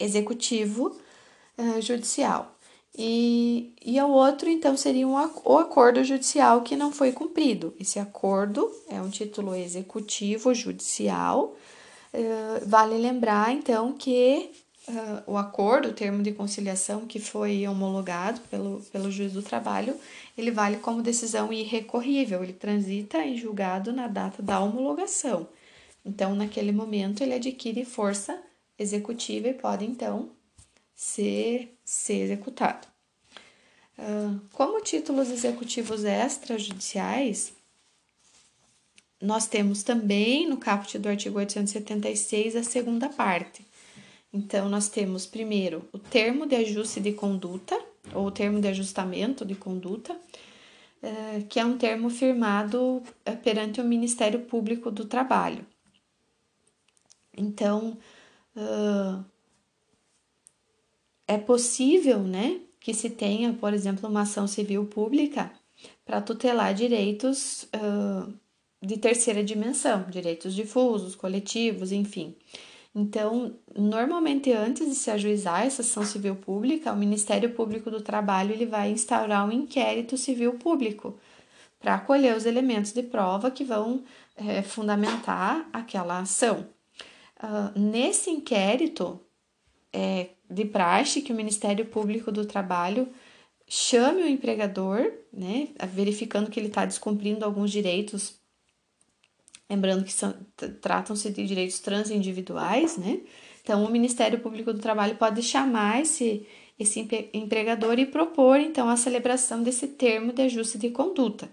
executivo 0.00 0.96
uh, 1.58 1.80
judicial. 1.80 2.56
E, 2.98 3.72
e 3.84 4.00
o 4.00 4.08
outro, 4.08 4.48
então, 4.48 4.76
seria 4.76 5.06
um, 5.06 5.14
o 5.44 5.58
acordo 5.58 6.02
judicial 6.02 6.62
que 6.62 6.76
não 6.76 6.90
foi 6.90 7.12
cumprido. 7.12 7.72
Esse 7.78 7.98
acordo 7.98 8.70
é 8.88 9.00
um 9.00 9.08
título 9.08 9.54
executivo 9.54 10.52
judicial. 10.52 11.54
Uh, 12.12 12.66
vale 12.66 12.98
lembrar, 12.98 13.52
então, 13.52 13.92
que 13.92 14.50
uh, 14.88 15.32
o 15.32 15.36
acordo, 15.36 15.88
o 15.88 15.92
termo 15.92 16.22
de 16.22 16.32
conciliação 16.32 17.06
que 17.06 17.20
foi 17.20 17.66
homologado 17.68 18.40
pelo, 18.50 18.80
pelo 18.92 19.10
juiz 19.10 19.32
do 19.32 19.42
trabalho, 19.42 19.94
ele 20.36 20.50
vale 20.50 20.78
como 20.78 21.00
decisão 21.00 21.52
irrecorrível, 21.52 22.42
ele 22.42 22.52
transita 22.52 23.24
em 23.24 23.36
julgado 23.36 23.92
na 23.92 24.08
data 24.08 24.42
da 24.42 24.58
homologação. 24.58 25.46
Então, 26.04 26.34
naquele 26.34 26.72
momento, 26.72 27.22
ele 27.22 27.34
adquire 27.34 27.84
força 27.84 28.36
executiva 28.80 29.48
e 29.48 29.54
pode 29.54 29.84
então 29.84 30.30
ser, 30.94 31.76
ser 31.84 32.22
executado. 32.22 32.88
Uh, 33.98 34.40
como 34.52 34.80
títulos 34.80 35.30
executivos 35.30 36.04
extrajudiciais, 36.04 37.52
nós 39.20 39.46
temos 39.46 39.82
também 39.82 40.48
no 40.48 40.56
caput 40.56 40.98
do 40.98 41.08
artigo 41.08 41.38
876 41.38 42.56
a 42.56 42.62
segunda 42.62 43.10
parte. 43.10 43.62
Então, 44.32 44.68
nós 44.68 44.88
temos 44.88 45.26
primeiro 45.26 45.86
o 45.92 45.98
termo 45.98 46.46
de 46.46 46.56
ajuste 46.56 47.00
de 47.00 47.12
conduta, 47.12 47.78
ou 48.14 48.26
o 48.28 48.30
termo 48.30 48.60
de 48.60 48.68
ajustamento 48.68 49.44
de 49.44 49.54
conduta, 49.54 50.14
uh, 50.14 51.44
que 51.48 51.60
é 51.60 51.64
um 51.64 51.76
termo 51.76 52.08
firmado 52.08 53.02
uh, 53.28 53.36
perante 53.42 53.80
o 53.80 53.84
Ministério 53.84 54.40
Público 54.40 54.90
do 54.90 55.04
Trabalho. 55.04 55.66
Então, 57.36 57.98
uh, 58.56 59.24
é 61.26 61.38
possível, 61.38 62.20
né, 62.20 62.60
que 62.80 62.92
se 62.92 63.10
tenha, 63.10 63.52
por 63.52 63.72
exemplo, 63.72 64.08
uma 64.08 64.22
ação 64.22 64.46
civil 64.46 64.84
pública 64.86 65.52
para 66.04 66.20
tutelar 66.20 66.74
direitos 66.74 67.64
uh, 67.74 68.32
de 68.82 68.96
terceira 68.96 69.44
dimensão, 69.44 70.04
direitos 70.10 70.54
difusos, 70.54 71.14
coletivos, 71.14 71.92
enfim. 71.92 72.34
Então, 72.94 73.54
normalmente 73.76 74.50
antes 74.52 74.88
de 74.88 74.94
se 74.94 75.10
ajuizar 75.10 75.64
essa 75.64 75.82
ação 75.82 76.04
civil 76.04 76.34
pública, 76.34 76.92
o 76.92 76.96
Ministério 76.96 77.54
Público 77.54 77.90
do 77.90 78.00
Trabalho 78.00 78.52
ele 78.52 78.66
vai 78.66 78.90
instaurar 78.90 79.46
um 79.46 79.52
inquérito 79.52 80.16
civil 80.16 80.54
público 80.54 81.16
para 81.78 81.94
acolher 81.94 82.36
os 82.36 82.46
elementos 82.46 82.92
de 82.92 83.02
prova 83.02 83.50
que 83.50 83.64
vão 83.64 84.02
é, 84.36 84.62
fundamentar 84.62 85.68
aquela 85.72 86.18
ação. 86.18 86.66
Uh, 87.42 87.78
nesse 87.78 88.30
inquérito 88.30 89.20
é, 89.92 90.30
de 90.48 90.64
praxe 90.64 91.22
que 91.22 91.32
o 91.32 91.36
Ministério 91.36 91.86
Público 91.86 92.30
do 92.30 92.44
Trabalho 92.44 93.08
chame 93.66 94.22
o 94.22 94.28
empregador, 94.28 95.12
né, 95.32 95.68
verificando 95.88 96.50
que 96.50 96.58
ele 96.58 96.66
está 96.66 96.84
descumprindo 96.84 97.44
alguns 97.44 97.70
direitos, 97.70 98.40
lembrando 99.68 100.04
que 100.04 100.12
tratam-se 100.80 101.30
de 101.30 101.46
direitos 101.46 101.78
transindividuais, 101.78 102.96
né? 102.96 103.20
Então, 103.62 103.84
o 103.84 103.90
Ministério 103.90 104.40
Público 104.40 104.72
do 104.72 104.80
Trabalho 104.80 105.16
pode 105.16 105.42
chamar 105.42 106.00
esse, 106.00 106.44
esse 106.76 107.06
empregador 107.32 107.98
e 107.98 108.06
propor, 108.06 108.58
então, 108.58 108.88
a 108.88 108.96
celebração 108.96 109.62
desse 109.62 109.86
termo 109.86 110.32
de 110.32 110.42
ajuste 110.42 110.76
de 110.76 110.90
conduta. 110.90 111.48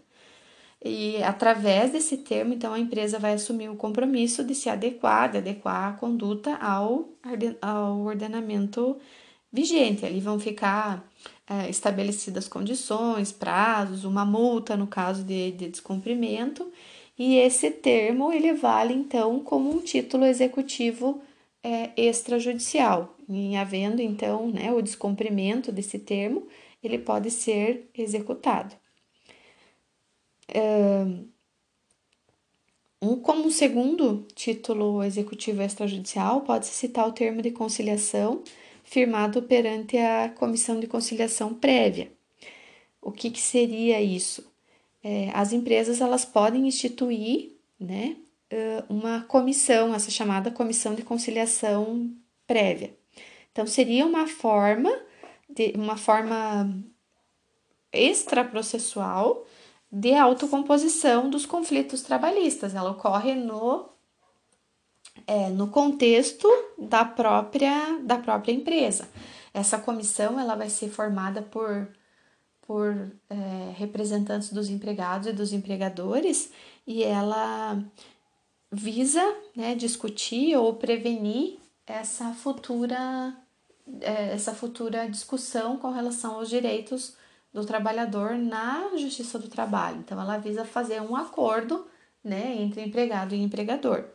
E 0.84 1.22
através 1.24 1.92
desse 1.92 2.18
termo, 2.18 2.54
então, 2.54 2.74
a 2.74 2.80
empresa 2.80 3.18
vai 3.18 3.34
assumir 3.34 3.70
o 3.70 3.76
compromisso 3.76 4.44
de 4.44 4.54
se 4.54 4.70
adequar, 4.70 5.32
de 5.32 5.38
adequar 5.38 5.94
a 5.94 5.98
conduta 5.98 6.56
ao, 6.56 7.10
ao 7.62 8.02
ordenamento 8.02 8.98
vigente. 9.52 10.06
Ali 10.06 10.20
vão 10.20 10.40
ficar 10.40 11.04
é, 11.50 11.70
estabelecidas 11.70 12.48
condições, 12.48 13.32
prazos, 13.32 14.06
uma 14.06 14.26
multa 14.26 14.78
no 14.78 14.88
caso 14.88 15.24
de, 15.24 15.52
de 15.52 15.70
descumprimento, 15.70 16.72
e 17.18 17.38
esse 17.38 17.72
termo 17.72 18.32
ele 18.32 18.54
vale 18.54 18.94
então 18.94 19.40
como 19.40 19.72
um 19.72 19.80
título 19.82 20.26
executivo 20.26 21.22
é, 21.64 21.90
extrajudicial. 21.98 23.16
Em 23.28 23.58
havendo 23.58 24.02
então 24.02 24.48
né, 24.50 24.72
o 24.72 24.82
descumprimento 24.82 25.72
desse 25.72 25.98
termo, 26.00 26.48
ele 26.84 27.00
pode 27.00 27.32
ser 27.32 27.90
executado 27.98 28.76
um, 33.02 33.16
como 33.18 33.46
um 33.46 33.52
segundo 33.52 34.26
título 34.34 35.04
executivo 35.04 35.62
extrajudicial, 35.62 36.42
pode-se 36.42 36.74
citar 36.74 37.08
o 37.08 37.12
termo 37.12 37.42
de 37.42 37.52
conciliação 37.52 38.44
firmado 38.84 39.42
perante 39.44 39.98
a 39.98 40.30
comissão 40.30 40.80
de 40.80 40.88
conciliação 40.88 41.54
prévia. 41.54 42.12
O 43.02 43.12
que, 43.12 43.30
que 43.30 43.42
seria 43.42 44.02
isso? 44.02 44.52
É, 45.04 45.30
as 45.34 45.54
empresas 45.54 46.02
elas 46.02 46.26
podem 46.26 46.68
instituir 46.68 47.52
né, 47.80 48.18
uma 48.90 49.22
comissão, 49.22 49.94
essa 49.94 50.10
chamada 50.10 50.52
comissão 50.52 50.96
de 50.96 51.04
conciliação 51.04 52.12
prévia. 52.46 52.96
Então, 53.52 53.68
seria 53.68 54.06
uma 54.06 54.28
forma 54.28 54.90
de 55.50 55.74
uma 55.76 55.98
forma 55.98 56.74
extraprocessual 57.92 59.46
de 59.92 60.14
autocomposição 60.14 61.30
dos 61.30 61.46
conflitos 61.46 62.02
trabalhistas. 62.02 62.76
Ela 62.76 62.92
ocorre 62.92 63.36
no, 63.36 63.90
é, 65.26 65.50
no 65.50 65.68
contexto 65.70 66.48
da 66.78 67.06
própria, 67.06 68.00
da 68.04 68.18
própria 68.18 68.52
empresa. 68.52 69.08
Essa 69.54 69.80
comissão 69.80 70.40
ela 70.40 70.56
vai 70.56 70.70
ser 70.70 70.90
formada 70.90 71.42
por, 71.42 71.88
por 72.62 73.12
é, 73.30 73.74
representantes 73.76 74.52
dos 74.52 74.70
empregados 74.70 75.28
e 75.28 75.34
dos 75.34 75.54
empregadores 75.54 76.52
e 76.86 77.04
ela 77.04 77.82
visa 78.72 79.22
né, 79.56 79.74
discutir 79.74 80.56
ou 80.58 80.74
prevenir 80.74 81.58
essa 81.86 82.34
futura, 82.34 83.36
é, 84.02 84.34
essa 84.34 84.54
futura 84.54 85.10
discussão 85.10 85.78
com 85.78 85.90
relação 85.90 86.36
aos 86.36 86.50
direitos 86.50 87.16
do 87.58 87.66
trabalhador 87.66 88.38
na 88.38 88.92
Justiça 88.96 89.40
do 89.40 89.48
Trabalho. 89.48 89.98
Então, 89.98 90.22
ela 90.22 90.38
visa 90.38 90.64
fazer 90.64 91.02
um 91.02 91.16
acordo 91.16 91.88
né, 92.24 92.56
entre 92.56 92.84
empregado 92.84 93.34
e 93.34 93.42
empregador. 93.42 94.06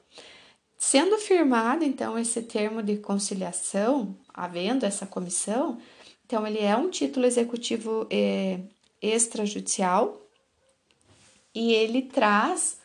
Sendo 0.79 1.19
firmado, 1.19 1.83
então, 1.83 2.17
esse 2.17 2.41
termo 2.43 2.81
de 2.81 2.99
conciliação, 2.99 4.17
havendo 4.33 4.87
essa 4.87 5.07
comissão, 5.07 5.77
então, 6.25 6.47
ele 6.47 6.61
é 6.61 6.77
um 6.77 6.89
título 6.89 7.27
executivo 7.27 8.07
é, 8.11 8.61
extrajudicial 9.03 10.23
e 11.53 11.73
ele 11.73 12.03
traz 12.03 12.79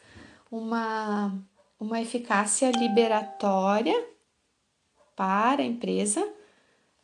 uma, 0.50 1.38
uma 1.80 2.02
eficácia 2.02 2.72
liberatória 2.72 4.08
para 5.16 5.62
a 5.62 5.66
empresa 5.66 6.28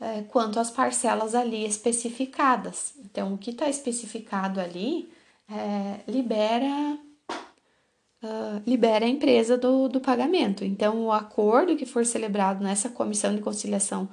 é, 0.03 0.23
quanto 0.23 0.59
às 0.59 0.69
parcelas 0.69 1.33
ali 1.33 1.65
especificadas. 1.65 2.93
Então, 3.05 3.33
o 3.33 3.37
que 3.37 3.51
está 3.51 3.69
especificado 3.69 4.59
ali 4.59 5.09
é, 5.49 5.99
libera 6.11 6.99
uh, 8.23 8.61
libera 8.65 9.05
a 9.05 9.09
empresa 9.09 9.57
do, 9.57 9.87
do 9.87 10.01
pagamento. 10.01 10.65
Então, 10.65 11.05
o 11.05 11.11
acordo 11.11 11.75
que 11.75 11.85
for 11.85 12.05
celebrado 12.05 12.63
nessa 12.63 12.89
comissão 12.89 13.33
de 13.35 13.41
conciliação 13.41 14.09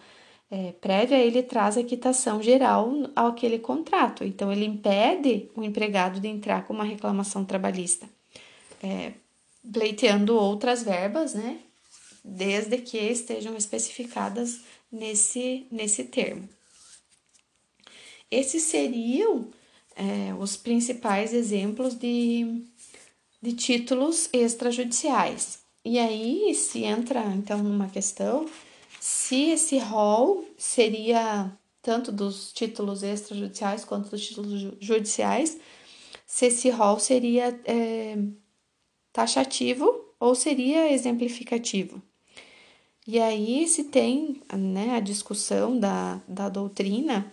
é, 0.51 0.73
prévia, 0.81 1.17
ele 1.17 1.43
traz 1.43 1.77
a 1.77 1.85
quitação 1.85 2.43
geral 2.43 2.93
àquele 3.15 3.59
contrato. 3.59 4.25
Então, 4.25 4.53
ele 4.53 4.65
impede 4.65 5.49
o 5.57 5.63
empregado 5.63 6.21
de 6.21 6.29
entrar 6.29 6.67
com 6.67 6.73
uma 6.73 6.85
reclamação 6.85 7.45
trabalhista, 7.45 8.09
é, 8.83 9.13
pleiteando 9.73 10.37
outras 10.37 10.83
verbas, 10.83 11.35
né? 11.35 11.59
Desde 12.25 12.79
que 12.79 12.99
estejam 12.99 13.57
especificadas 13.57 14.61
nesse, 14.91 15.67
nesse 15.71 16.05
termo. 16.05 16.49
Esses 18.31 18.63
seriam 18.63 19.49
é, 19.97 20.35
os 20.35 20.57
principais 20.57 21.33
exemplos 21.33 21.95
de, 21.95 22.65
de 23.43 23.53
títulos 23.53 24.29
extrajudiciais. 24.33 25.61
E 25.85 25.99
aí 25.99 26.55
se 26.55 26.85
entra 26.85 27.25
então 27.35 27.63
numa 27.63 27.89
questão 27.89 28.47
se 29.01 29.51
esse 29.51 29.79
rol 29.79 30.45
seria 30.59 31.51
tanto 31.83 32.13
dos 32.13 32.53
títulos 32.53 33.03
extrajudiciais 33.03 33.85
quanto 33.85 34.11
dos 34.11 34.27
títulos 34.27 34.77
judiciais, 34.79 35.59
se 36.27 36.47
esse 36.47 36.69
rol 36.69 37.01
seria 37.01 37.59
é, 37.65 38.19
taxativo 39.13 40.15
ou 40.21 40.35
seria 40.35 40.93
exemplificativo. 40.93 42.03
E 43.07 43.19
aí 43.19 43.67
se 43.67 43.85
tem 43.85 44.43
né, 44.53 44.97
a 44.97 45.01
discussão 45.01 45.79
da, 45.79 46.21
da 46.29 46.49
doutrina 46.49 47.33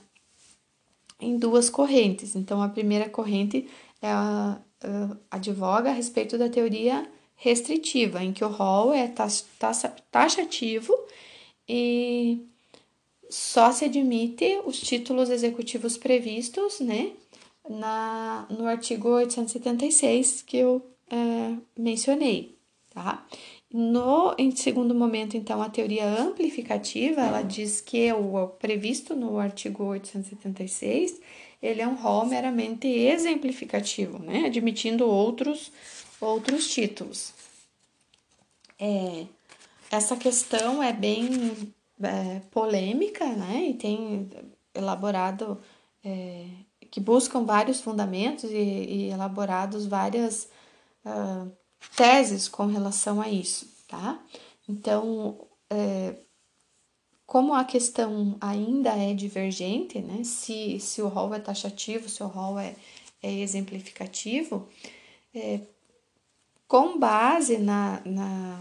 em 1.19 1.37
duas 1.37 1.69
correntes. 1.69 2.35
Então, 2.35 2.61
a 2.61 2.69
primeira 2.69 3.09
corrente 3.09 3.67
é 4.01 4.09
a, 4.09 4.59
a, 4.81 5.17
advoga 5.31 5.89
a 5.89 5.93
respeito 5.93 6.37
da 6.37 6.49
teoria 6.49 7.09
restritiva, 7.35 8.23
em 8.23 8.33
que 8.33 8.43
o 8.43 8.49
rol 8.49 8.93
é 8.93 9.07
taxativo 10.09 10.93
e 11.67 12.45
só 13.29 13.71
se 13.71 13.85
admite 13.85 14.59
os 14.65 14.79
títulos 14.79 15.29
executivos 15.29 15.97
previstos 15.97 16.79
né, 16.79 17.11
na, 17.69 18.47
no 18.49 18.65
artigo 18.65 19.09
876 19.09 20.41
que 20.41 20.57
eu 20.57 20.81
é, 21.09 21.55
mencionei. 21.77 22.57
Tá? 22.93 23.23
No, 23.71 24.33
em 24.37 24.55
segundo 24.55 24.95
momento, 24.95 25.35
então, 25.35 25.61
a 25.61 25.69
teoria 25.69 26.05
amplificativa, 26.05 27.21
ela 27.21 27.41
diz 27.41 27.81
que 27.81 28.11
o 28.13 28.47
previsto 28.47 29.13
no 29.13 29.37
artigo 29.37 29.83
876, 29.83 31.19
ele 31.61 31.81
é 31.81 31.87
um 31.87 31.95
rol 31.95 32.25
meramente 32.25 32.87
exemplificativo, 32.87 34.19
né? 34.19 34.45
Admitindo 34.45 35.05
outros, 35.05 35.71
outros 36.21 36.69
títulos. 36.69 37.33
É, 38.79 39.25
essa 39.91 40.15
questão 40.15 40.81
é 40.81 40.93
bem 40.93 41.73
é, 42.01 42.39
polêmica, 42.51 43.25
né? 43.25 43.65
E 43.69 43.73
tem 43.73 44.29
elaborado, 44.73 45.59
é, 46.05 46.45
que 46.89 47.01
buscam 47.01 47.43
vários 47.43 47.81
fundamentos 47.81 48.49
e, 48.49 48.55
e 48.55 49.09
elaborados 49.09 49.85
várias... 49.85 50.49
Uh, 51.05 51.51
teses 51.95 52.47
com 52.47 52.65
relação 52.65 53.21
a 53.21 53.29
isso, 53.29 53.67
tá? 53.87 54.19
Então, 54.67 55.39
é, 55.69 56.15
como 57.25 57.53
a 57.53 57.63
questão 57.63 58.37
ainda 58.39 58.91
é 58.91 59.13
divergente, 59.13 59.99
né? 59.99 60.23
Se, 60.23 60.79
se 60.79 61.01
o 61.01 61.07
rol 61.07 61.33
é 61.33 61.39
taxativo, 61.39 62.07
se 62.07 62.23
o 62.23 62.27
rol 62.27 62.57
é, 62.57 62.75
é 63.21 63.31
exemplificativo, 63.31 64.67
é, 65.33 65.59
com 66.67 66.97
base 66.97 67.57
na, 67.57 68.01
na, 68.05 68.59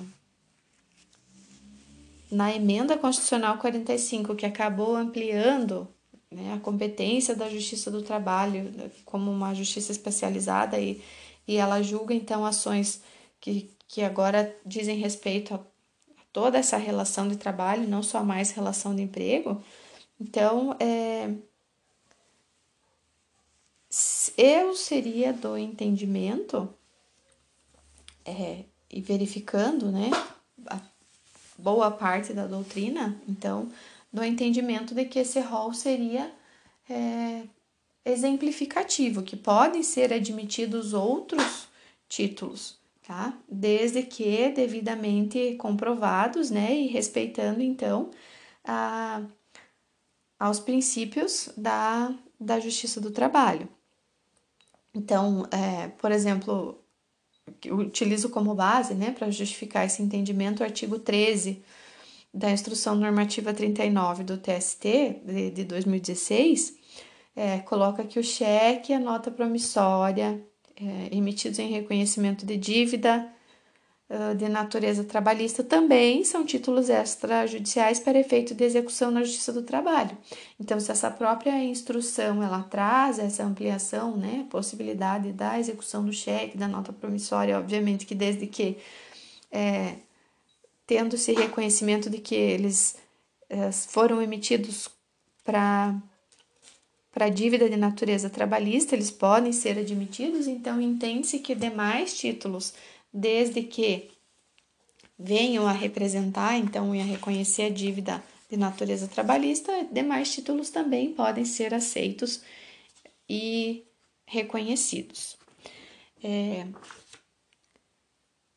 na 2.31 2.55
emenda 2.55 2.97
constitucional 2.97 3.59
45, 3.59 4.35
que 4.35 4.47
acabou 4.47 4.97
ampliando 4.97 5.89
né, 6.31 6.53
a 6.55 6.59
competência 6.59 7.35
da 7.35 7.49
Justiça 7.49 7.91
do 7.91 8.03
Trabalho 8.03 8.73
como 9.05 9.31
uma 9.31 9.55
justiça 9.55 9.93
especializada 9.93 10.79
e 10.79 11.03
e 11.47 11.57
ela 11.57 11.83
julga 11.83 12.15
então 12.15 12.45
ações 12.45 13.03
que, 13.41 13.71
que 13.89 14.03
agora 14.03 14.55
dizem 14.65 14.99
respeito 14.99 15.55
a, 15.55 15.61
toda 16.33 16.59
essa 16.59 16.77
relação 16.77 17.29
de 17.29 17.37
trabalho, 17.37 17.89
não 17.89 18.03
só 18.03 18.23
mais 18.23 18.51
relação 18.51 18.95
de 18.95 19.03
emprego. 19.03 19.63
Então, 20.21 20.77
é, 20.81 21.31
eu 24.37 24.75
seria 24.75 25.33
do 25.33 25.57
entendimento 25.57 26.69
é, 28.25 28.65
e 28.91 29.01
verificando, 29.01 29.91
né, 29.91 30.11
boa 31.59 31.91
parte 31.91 32.33
da 32.33 32.47
doutrina, 32.47 33.21
então, 33.29 33.71
do 34.13 34.23
entendimento 34.23 34.95
de 34.95 35.05
que 35.05 35.21
esse 35.21 35.41
rol 35.41 35.73
seria 35.73 36.33
é, 36.89 37.43
exemplificativo, 38.07 39.23
que 39.23 39.37
podem 39.37 39.83
ser 39.83 40.13
admitidos 40.13 40.95
outros 40.95 41.69
títulos, 42.09 42.79
tá? 43.07 43.37
Desde 43.49 44.03
que 44.05 44.49
devidamente 44.51 45.57
comprovados, 45.57 46.51
né? 46.51 46.75
E 46.75 46.87
respeitando, 46.87 47.61
então, 47.61 48.11
a, 48.65 49.23
aos 50.39 50.61
princípios 50.61 51.51
da, 51.57 52.15
da 52.39 52.61
justiça 52.61 53.01
do 53.01 53.11
trabalho. 53.11 53.69
Então, 54.95 55.47
é, 55.51 55.89
por 55.89 56.13
exemplo, 56.13 56.81
utilizo 57.71 58.31
como 58.31 58.55
base, 58.55 58.95
né, 58.95 59.11
para 59.11 59.31
justificar 59.31 59.85
esse 59.85 60.03
entendimento, 60.03 60.61
o 60.61 60.65
artigo 60.65 60.99
13 60.99 61.63
da 62.33 62.51
Instrução 62.51 62.95
Normativa 62.95 63.53
39 63.53 64.25
do 64.25 64.39
TST 64.39 65.21
de, 65.25 65.51
de 65.51 65.65
2016, 65.65 66.76
é, 67.37 67.59
coloca 67.59 68.03
que 68.03 68.19
o 68.19 68.25
cheque, 68.25 68.93
a 68.93 68.99
nota 68.99 69.31
promissória, 69.31 70.43
é, 70.75 71.15
emitidos 71.15 71.59
em 71.59 71.69
reconhecimento 71.69 72.45
de 72.45 72.57
dívida 72.57 73.31
de 74.39 74.49
natureza 74.49 75.03
trabalhista, 75.03 75.65
também 75.65 76.23
são 76.23 76.47
títulos 76.47 76.89
extrajudiciais 76.89 77.99
para 77.99 78.17
efeito 78.17 78.55
de 78.55 78.63
execução 78.63 79.11
na 79.11 79.25
Justiça 79.25 79.53
do 79.53 79.63
Trabalho. 79.63 80.17
Então, 80.61 80.79
se 80.79 80.93
essa 80.93 81.11
própria 81.11 81.65
instrução 81.65 82.41
ela 82.41 82.63
traz 82.63 83.19
essa 83.19 83.43
ampliação, 83.43 84.17
né, 84.17 84.47
possibilidade 84.49 85.33
da 85.33 85.59
execução 85.59 86.05
do 86.05 86.13
cheque, 86.13 86.57
da 86.57 86.69
nota 86.69 86.93
promissória, 86.93 87.59
obviamente 87.59 88.07
que 88.07 88.15
desde 88.15 88.47
que 88.47 88.79
é, 89.51 89.97
tendo-se 90.87 91.33
reconhecimento 91.33 92.09
de 92.09 92.19
que 92.19 92.37
eles 92.37 92.97
é, 93.51 93.73
foram 93.73 94.23
emitidos 94.23 94.89
para 95.43 95.97
para 97.17 97.31
dívida 97.31 97.67
de 97.67 97.79
natureza 97.79 98.29
trabalhista, 98.29 98.95
eles 98.95 99.11
podem 99.11 99.51
ser 99.51 99.79
admitidos, 99.79 100.47
então 100.47 100.79
entende-se 100.79 101.39
que 101.39 101.55
demais 101.55 102.15
títulos, 102.15 102.75
desde 103.11 103.63
que 103.63 104.11
venham 105.19 105.67
a 105.67 105.73
representar, 105.73 106.59
então, 106.59 106.95
e 106.95 107.01
a 107.01 107.05
reconhecer 107.05 107.63
a 107.63 107.71
dívida 107.71 108.23
de 108.51 108.59
natureza 108.59 109.09
trabalhista, 109.09 109.73
demais 109.91 110.31
títulos 110.31 110.69
também 110.69 111.15
podem 111.15 111.47
ser 111.47 111.73
aceitos 111.73 112.43
e 113.27 113.87
reconhecidos. 114.27 115.39
É, 116.23 116.67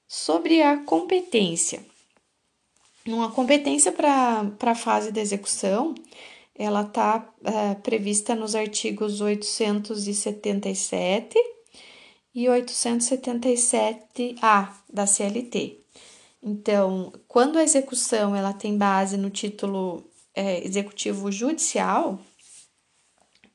sobre 0.06 0.62
a 0.62 0.84
competência. 0.84 1.82
Uma 3.08 3.32
competência 3.32 3.94
para 3.94 4.52
a 4.60 4.76
fase 4.76 5.14
da 5.14 5.22
execução, 5.22 5.96
ela 6.60 6.82
está 6.82 7.34
é, 7.42 7.74
prevista 7.76 8.36
nos 8.36 8.54
artigos 8.54 9.22
877 9.22 11.38
e 12.36 12.48
877A 12.48 14.74
da 14.92 15.08
CLT. 15.08 15.80
Então, 16.44 17.14
quando 17.30 17.58
a 17.58 17.64
execução 17.64 18.36
ela 18.36 18.52
tem 18.52 18.78
base 18.78 19.16
no 19.16 19.30
título 19.30 20.04
é, 20.36 20.62
executivo 20.66 21.32
judicial, 21.32 22.20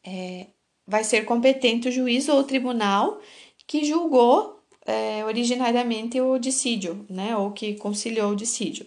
é, 0.03 0.47
vai 0.87 1.05
ser 1.05 1.27
competente 1.27 1.89
o 1.89 1.93
juiz 1.93 2.27
ou 2.31 2.41
o 2.41 2.45
tribunal 2.45 3.21
que 3.67 3.85
julgou 3.85 4.63
é, 4.87 5.23
originariamente 5.27 6.19
o 6.23 6.39
dissídio, 6.39 7.05
né, 7.11 7.37
ou 7.37 7.53
que 7.53 7.75
conciliou 7.75 8.33
o 8.33 8.37
dissídio. 8.37 8.87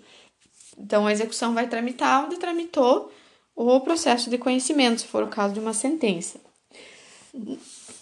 Então, 0.76 1.06
a 1.06 1.12
execução 1.12 1.54
vai 1.54 1.68
tramitar 1.68 2.26
onde 2.26 2.38
tramitou 2.38 3.12
o 3.58 3.82
processo 3.82 4.30
de 4.30 4.38
conhecimento, 4.38 5.02
se 5.02 5.08
for 5.08 5.24
o 5.24 5.28
caso 5.28 5.56
de 5.56 5.60
uma 5.60 5.74
sentença. 5.74 6.40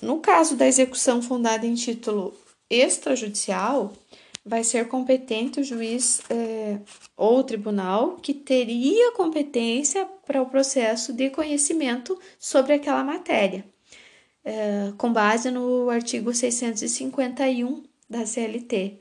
No 0.01 0.19
caso 0.19 0.57
da 0.57 0.67
execução 0.67 1.21
fundada 1.21 1.65
em 1.65 1.73
título 1.73 2.33
extrajudicial, 2.69 3.93
vai 4.45 4.65
ser 4.65 4.89
competente 4.89 5.61
o 5.61 5.63
juiz 5.63 6.21
é, 6.29 6.77
ou 7.15 7.41
tribunal 7.41 8.17
que 8.17 8.33
teria 8.33 9.13
competência 9.13 10.05
para 10.25 10.41
o 10.41 10.49
processo 10.49 11.13
de 11.13 11.29
conhecimento 11.29 12.19
sobre 12.37 12.73
aquela 12.73 13.03
matéria, 13.03 13.65
é, 14.43 14.91
com 14.97 15.11
base 15.11 15.49
no 15.49 15.89
artigo 15.89 16.33
651 16.33 17.81
da 18.09 18.25
CLT. 18.25 18.99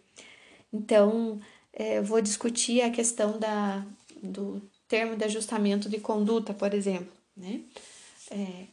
Então, 0.73 1.41
é, 1.73 2.01
vou 2.01 2.21
discutir 2.21 2.81
a 2.81 2.91
questão 2.91 3.39
da, 3.39 3.85
do 4.23 4.63
termo 4.89 5.16
de 5.16 5.24
ajustamento 5.24 5.89
de 5.89 5.99
conduta, 5.99 6.53
por 6.55 6.72
exemplo. 6.74 7.12
Né? 7.37 7.62
É, 8.30 8.66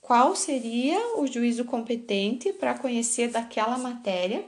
qual 0.00 0.34
seria 0.34 1.18
o 1.18 1.26
juízo 1.26 1.64
competente 1.64 2.52
para 2.52 2.78
conhecer 2.78 3.28
daquela 3.28 3.78
matéria 3.78 4.44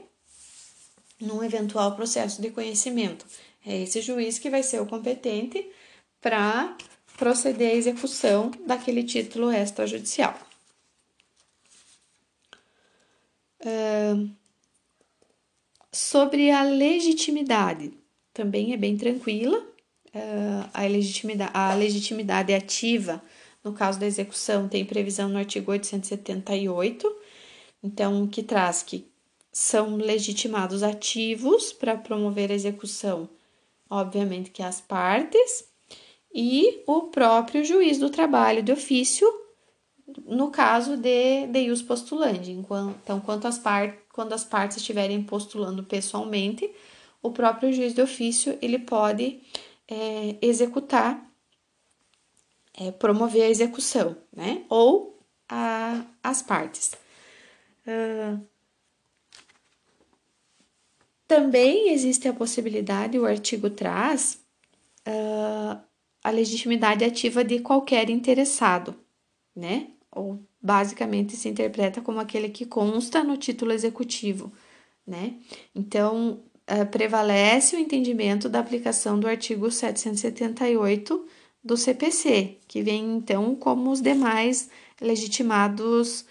num 1.19 1.43
eventual 1.43 1.95
processo 1.95 2.41
de 2.41 2.49
conhecimento. 2.49 3.25
É 3.65 3.81
esse 3.81 4.01
juiz 4.01 4.37
que 4.37 4.49
vai 4.49 4.61
ser 4.61 4.81
o 4.81 4.85
competente 4.85 5.67
para 6.21 6.77
proceder 7.17 7.71
à 7.71 7.75
execução 7.75 8.51
daquele 8.65 9.03
título 9.03 9.51
extrajudicial. 9.51 10.37
Uh, 13.61 14.29
sobre 15.91 16.51
a 16.51 16.61
legitimidade, 16.63 17.93
também 18.33 18.73
é 18.73 18.77
bem 18.77 18.97
tranquila. 18.97 19.65
A, 20.73 20.83
legitimidade, 20.83 21.51
a 21.53 21.73
legitimidade 21.73 22.53
ativa, 22.53 23.21
no 23.63 23.73
caso 23.73 23.99
da 23.99 24.05
execução, 24.05 24.67
tem 24.67 24.85
previsão 24.85 25.27
no 25.27 25.37
artigo 25.37 25.71
878, 25.71 27.15
então, 27.83 28.25
que 28.27 28.41
traz 28.41 28.81
que 28.81 29.05
são 29.51 29.95
legitimados 29.95 30.83
ativos 30.83 31.71
para 31.71 31.95
promover 31.95 32.51
a 32.51 32.55
execução, 32.55 33.29
obviamente 33.89 34.51
que 34.51 34.63
as 34.63 34.81
partes, 34.81 35.69
e 36.33 36.83
o 36.85 37.03
próprio 37.03 37.63
juiz 37.63 37.97
do 37.97 38.09
trabalho 38.09 38.61
de 38.61 38.71
ofício, 38.71 39.27
no 40.25 40.51
caso 40.51 40.97
de 40.97 41.47
Deus 41.47 41.81
postulante. 41.81 42.51
Então, 42.51 43.21
quanto 43.25 43.47
as 43.47 43.61
quando 44.11 44.33
as 44.33 44.43
partes 44.43 44.77
estiverem 44.77 45.23
postulando 45.23 45.83
pessoalmente, 45.83 46.69
o 47.21 47.31
próprio 47.31 47.71
juiz 47.71 47.93
de 47.93 48.01
ofício 48.01 48.57
ele 48.61 48.79
pode 48.79 49.41
é, 49.87 50.37
executar, 50.41 51.23
é, 52.77 52.91
promover 52.91 53.43
a 53.43 53.49
execução, 53.49 54.17
né? 54.33 54.63
Ou 54.69 55.19
a, 55.47 56.05
as 56.23 56.41
partes. 56.41 56.91
Uh, 57.87 58.43
também 61.27 61.89
existe 61.91 62.27
a 62.27 62.33
possibilidade, 62.33 63.17
o 63.17 63.25
artigo 63.25 63.69
traz, 63.69 64.39
uh, 65.07 65.81
a 66.23 66.29
legitimidade 66.29 67.03
ativa 67.03 67.43
de 67.43 67.59
qualquer 67.59 68.09
interessado, 68.09 68.95
né? 69.55 69.91
Ou 70.11 70.39
basicamente 70.61 71.35
se 71.35 71.49
interpreta 71.49 72.01
como 72.01 72.19
aquele 72.19 72.49
que 72.49 72.65
consta 72.65 73.23
no 73.23 73.37
título 73.37 73.71
executivo, 73.71 74.51
né? 75.05 75.35
Então, 75.73 76.43
uh, 76.69 76.85
prevalece 76.87 77.75
o 77.75 77.79
entendimento 77.79 78.49
da 78.49 78.59
aplicação 78.59 79.19
do 79.19 79.27
artigo 79.27 79.69
778 79.71 81.25
do 81.63 81.75
CPC, 81.75 82.57
que 82.67 82.83
vem 82.83 83.17
então 83.17 83.55
como 83.55 83.91
os 83.91 84.01
demais 84.01 84.69
legitimados 85.01 86.25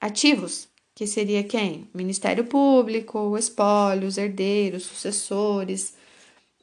ativos, 0.00 0.68
que 0.94 1.06
seria 1.06 1.44
quem? 1.44 1.88
Ministério 1.94 2.44
Público, 2.44 3.18
o 3.18 3.38
espólio, 3.38 4.08
os 4.08 4.18
herdeiros, 4.18 4.82
sucessores, 4.82 5.94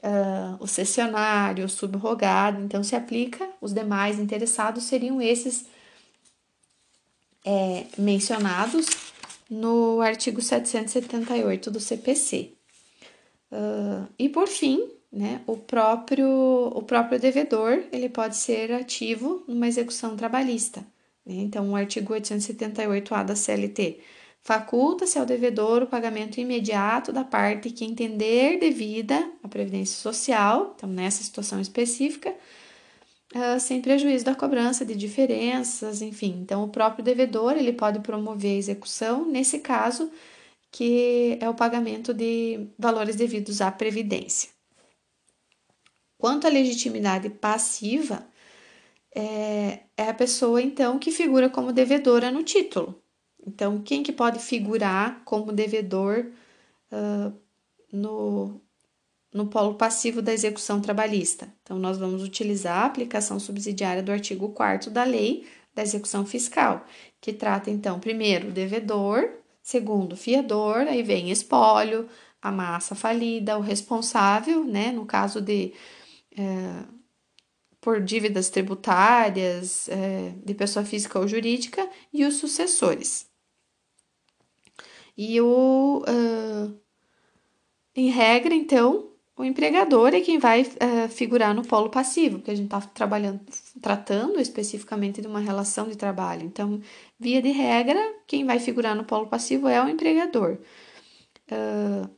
uh, 0.03 0.57
o 0.59 0.67
cessionário, 0.67 1.65
o 1.65 1.69
subrogado. 1.69 2.61
Então, 2.61 2.83
se 2.83 2.95
aplica, 2.95 3.49
os 3.61 3.73
demais 3.73 4.19
interessados 4.19 4.83
seriam 4.83 5.21
esses 5.21 5.65
é, 7.45 7.85
mencionados 7.97 8.87
no 9.49 10.01
artigo 10.01 10.41
778 10.41 11.69
do 11.69 11.79
CPC. 11.79 12.54
Uh, 13.51 14.07
e 14.17 14.27
por 14.29 14.47
fim, 14.47 14.89
né, 15.11 15.41
o 15.47 15.55
próprio 15.57 16.27
o 16.75 16.81
próprio 16.81 17.19
devedor 17.19 17.83
ele 17.91 18.09
pode 18.09 18.35
ser 18.35 18.71
ativo 18.73 19.43
numa 19.47 19.67
execução 19.67 20.15
trabalhista. 20.15 20.81
Né? 21.25 21.35
Então, 21.35 21.69
o 21.71 21.75
artigo 21.75 22.13
878A 22.13 23.23
da 23.23 23.35
CLT 23.35 23.99
Faculta-se 24.45 25.17
ao 25.17 25.25
devedor 25.25 25.81
o 25.81 25.87
pagamento 25.87 26.39
imediato 26.39 27.11
da 27.11 27.23
parte 27.23 27.71
que 27.71 27.83
entender 27.83 28.59
devida 28.59 29.27
à 29.41 29.47
Previdência 29.47 29.97
Social, 29.97 30.75
então 30.75 30.87
nessa 30.87 31.23
situação 31.23 31.59
específica, 31.59 32.29
uh, 33.33 33.59
sem 33.59 33.81
prejuízo 33.81 34.23
da 34.23 34.35
cobrança 34.35 34.85
de 34.85 34.93
diferenças, 34.93 36.03
enfim. 36.03 36.41
Então, 36.43 36.63
o 36.63 36.67
próprio 36.67 37.03
devedor 37.03 37.53
ele 37.53 37.73
pode 37.73 38.01
promover 38.01 38.51
a 38.51 38.59
execução, 38.59 39.25
nesse 39.25 39.57
caso, 39.57 40.11
que 40.75 41.37
é 41.39 41.49
o 41.49 41.53
pagamento 41.53 42.13
de 42.13 42.67
valores 42.77 43.15
devidos 43.15 43.61
à 43.61 43.71
Previdência. 43.71 44.49
Quanto 46.17 46.47
à 46.47 46.49
legitimidade 46.49 47.29
passiva, 47.29 48.27
é, 49.15 49.83
é 49.95 50.09
a 50.09 50.13
pessoa, 50.13 50.61
então, 50.61 50.99
que 50.99 51.11
figura 51.11 51.49
como 51.49 51.71
devedora 51.71 52.29
no 52.29 52.43
título. 52.43 53.01
Então, 53.47 53.81
quem 53.81 54.03
que 54.03 54.11
pode 54.11 54.39
figurar 54.39 55.21
como 55.23 55.53
devedor 55.53 56.25
uh, 56.91 57.33
no, 57.89 58.59
no 59.33 59.47
polo 59.47 59.75
passivo 59.75 60.21
da 60.21 60.33
execução 60.33 60.81
trabalhista? 60.81 61.47
Então, 61.63 61.79
nós 61.79 61.97
vamos 61.97 62.21
utilizar 62.21 62.79
a 62.79 62.85
aplicação 62.85 63.39
subsidiária 63.39 64.03
do 64.03 64.11
artigo 64.11 64.49
4 64.49 64.91
da 64.91 65.05
Lei 65.05 65.47
da 65.73 65.83
Execução 65.83 66.25
Fiscal, 66.25 66.85
que 67.21 67.31
trata, 67.31 67.71
então, 67.71 67.97
primeiro, 67.97 68.49
o 68.49 68.51
devedor, 68.51 69.44
segundo, 69.65 70.15
fiador, 70.15 70.87
aí 70.87 71.01
vem 71.01 71.31
espólio, 71.31 72.07
a 72.39 72.51
massa 72.51 72.93
falida, 72.93 73.57
o 73.57 73.61
responsável, 73.61 74.63
né, 74.63 74.91
no 74.91 75.05
caso 75.07 75.41
de. 75.41 75.73
Uh, 76.33 76.95
por 77.81 78.01
dívidas 78.01 78.49
tributárias 78.49 79.87
é, 79.89 80.33
de 80.43 80.55
pessoa 80.55 80.83
física 80.83 81.19
ou 81.19 81.27
jurídica 81.27 81.87
e 82.11 82.25
os 82.25 82.37
sucessores. 82.37 83.29
E 85.15 85.39
o, 85.39 85.99
uh, 86.01 86.79
em 87.95 88.09
regra, 88.09 88.55
então, 88.55 89.14
o 89.37 89.43
empregador 89.43 90.13
é 90.13 90.21
quem 90.21 90.39
vai 90.39 90.61
uh, 90.61 91.09
figurar 91.09 91.53
no 91.53 91.65
polo 91.65 91.89
passivo, 91.89 92.37
porque 92.37 92.51
a 92.51 92.55
gente 92.55 92.65
está 92.65 92.79
trabalhando, 92.81 93.41
tratando 93.81 94.39
especificamente 94.39 95.21
de 95.21 95.27
uma 95.27 95.39
relação 95.39 95.89
de 95.89 95.97
trabalho. 95.97 96.43
Então, 96.43 96.79
via 97.19 97.41
de 97.41 97.51
regra, 97.51 97.99
quem 98.25 98.45
vai 98.45 98.59
figurar 98.59 98.95
no 98.95 99.03
polo 99.03 99.27
passivo 99.27 99.67
é 99.67 99.83
o 99.83 99.89
empregador. 99.89 100.57
Uh, 101.51 102.09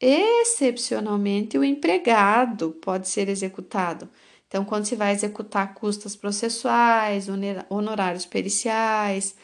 excepcionalmente, 0.00 1.58
o 1.58 1.64
empregado 1.64 2.70
pode 2.80 3.08
ser 3.08 3.28
executado. 3.28 4.08
Então, 4.46 4.64
quando 4.64 4.84
se 4.84 4.94
vai 4.96 5.12
executar 5.12 5.74
custas 5.74 6.14
processuais, 6.14 7.26
honorários 7.68 8.26
periciais, 8.26 9.36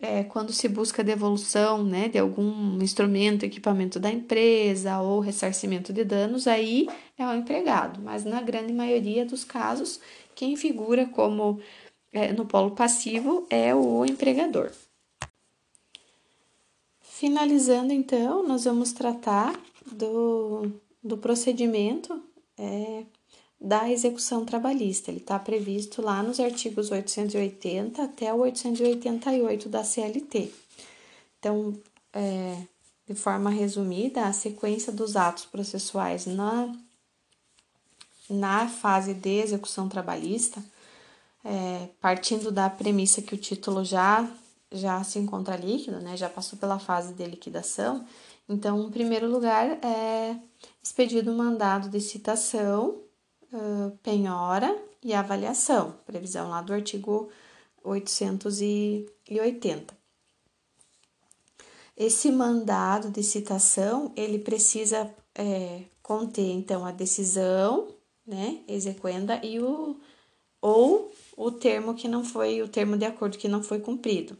é, 0.00 0.24
quando 0.24 0.52
se 0.52 0.66
busca 0.66 1.04
devolução 1.04 1.84
né, 1.84 2.08
de 2.08 2.18
algum 2.18 2.80
instrumento, 2.82 3.44
equipamento 3.44 4.00
da 4.00 4.10
empresa 4.10 4.98
ou 5.00 5.20
ressarcimento 5.20 5.92
de 5.92 6.04
danos, 6.04 6.46
aí 6.46 6.88
é 7.18 7.26
o 7.26 7.34
empregado. 7.34 8.00
Mas 8.00 8.24
na 8.24 8.40
grande 8.40 8.72
maioria 8.72 9.26
dos 9.26 9.44
casos, 9.44 10.00
quem 10.34 10.56
figura 10.56 11.06
como 11.06 11.60
é, 12.12 12.32
no 12.32 12.46
polo 12.46 12.70
passivo 12.70 13.46
é 13.50 13.74
o 13.74 14.04
empregador. 14.06 14.70
Finalizando, 17.02 17.92
então, 17.92 18.42
nós 18.42 18.64
vamos 18.64 18.92
tratar 18.92 19.54
do, 19.92 20.72
do 21.02 21.18
procedimento 21.18 22.22
é, 22.58 23.04
da 23.60 23.90
execução 23.90 24.44
trabalhista. 24.44 25.10
Ele 25.10 25.18
está 25.18 25.38
previsto 25.38 26.00
lá 26.00 26.22
nos 26.22 26.40
artigos 26.40 26.90
880 26.90 28.02
até 28.02 28.32
o 28.32 28.38
888 28.38 29.68
da 29.68 29.84
CLT. 29.84 30.50
Então, 31.38 31.78
é, 32.12 32.62
de 33.06 33.14
forma 33.14 33.50
resumida, 33.50 34.26
a 34.26 34.32
sequência 34.32 34.92
dos 34.92 35.16
atos 35.16 35.44
processuais 35.44 36.26
na, 36.26 36.74
na 38.28 38.68
fase 38.68 39.12
de 39.12 39.40
execução 39.40 39.88
trabalhista, 39.88 40.64
é, 41.44 41.88
partindo 42.00 42.50
da 42.50 42.70
premissa 42.70 43.20
que 43.20 43.34
o 43.34 43.38
título 43.38 43.84
já, 43.84 44.28
já 44.72 45.02
se 45.04 45.18
encontra 45.18 45.56
líquido, 45.56 46.00
né, 46.00 46.16
já 46.16 46.28
passou 46.28 46.58
pela 46.58 46.78
fase 46.78 47.12
de 47.14 47.26
liquidação, 47.26 48.06
então, 48.50 48.82
em 48.82 48.90
primeiro 48.90 49.30
lugar, 49.30 49.78
é 49.84 50.36
expedido 50.82 51.30
o 51.30 51.38
mandado 51.38 51.88
de 51.88 52.00
citação 52.00 53.00
penhora 54.02 54.76
e 55.02 55.14
avaliação, 55.14 55.94
previsão 56.06 56.48
lá 56.48 56.62
do 56.62 56.72
artigo 56.72 57.28
880. 57.82 59.98
Esse 61.96 62.30
mandado 62.32 63.10
de 63.10 63.22
citação, 63.22 64.12
ele 64.16 64.38
precisa 64.38 65.14
é, 65.34 65.82
conter, 66.02 66.50
então, 66.50 66.86
a 66.86 66.92
decisão, 66.92 67.88
né, 68.26 68.60
exequenda 68.66 69.38
e 69.44 69.60
o, 69.60 70.00
ou 70.60 71.12
o 71.36 71.50
termo 71.50 71.94
que 71.94 72.08
não 72.08 72.24
foi, 72.24 72.62
o 72.62 72.68
termo 72.68 72.96
de 72.96 73.04
acordo 73.04 73.36
que 73.36 73.48
não 73.48 73.62
foi 73.62 73.80
cumprido. 73.80 74.34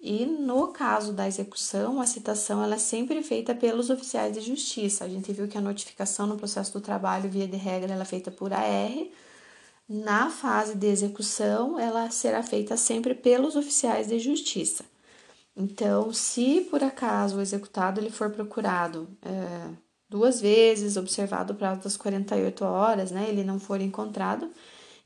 E 0.00 0.24
no 0.24 0.68
caso 0.68 1.12
da 1.12 1.26
execução, 1.26 2.00
a 2.00 2.06
citação 2.06 2.62
ela 2.62 2.76
é 2.76 2.78
sempre 2.78 3.22
feita 3.22 3.54
pelos 3.54 3.90
oficiais 3.90 4.34
de 4.34 4.40
justiça. 4.40 5.04
A 5.04 5.08
gente 5.08 5.32
viu 5.32 5.48
que 5.48 5.58
a 5.58 5.60
notificação 5.60 6.26
no 6.26 6.36
processo 6.36 6.72
do 6.72 6.80
trabalho, 6.80 7.28
via 7.28 7.48
de 7.48 7.56
regra, 7.56 7.92
ela 7.92 8.02
é 8.02 8.06
feita 8.06 8.30
por 8.30 8.52
AR. 8.52 9.08
Na 9.88 10.30
fase 10.30 10.76
de 10.76 10.86
execução, 10.86 11.78
ela 11.78 12.10
será 12.10 12.42
feita 12.42 12.76
sempre 12.76 13.14
pelos 13.14 13.56
oficiais 13.56 14.08
de 14.08 14.18
justiça. 14.20 14.84
Então, 15.56 16.12
se 16.12 16.60
por 16.70 16.84
acaso 16.84 17.38
o 17.38 17.40
executado 17.40 17.98
ele 18.00 18.10
for 18.10 18.30
procurado 18.30 19.08
é, 19.22 19.74
duas 20.08 20.40
vezes, 20.40 20.96
observado 20.96 21.52
o 21.52 21.56
prazo 21.56 21.82
das 21.82 21.96
48 21.96 22.64
horas, 22.64 23.10
né, 23.10 23.28
ele 23.28 23.42
não 23.42 23.58
for 23.58 23.80
encontrado, 23.80 24.50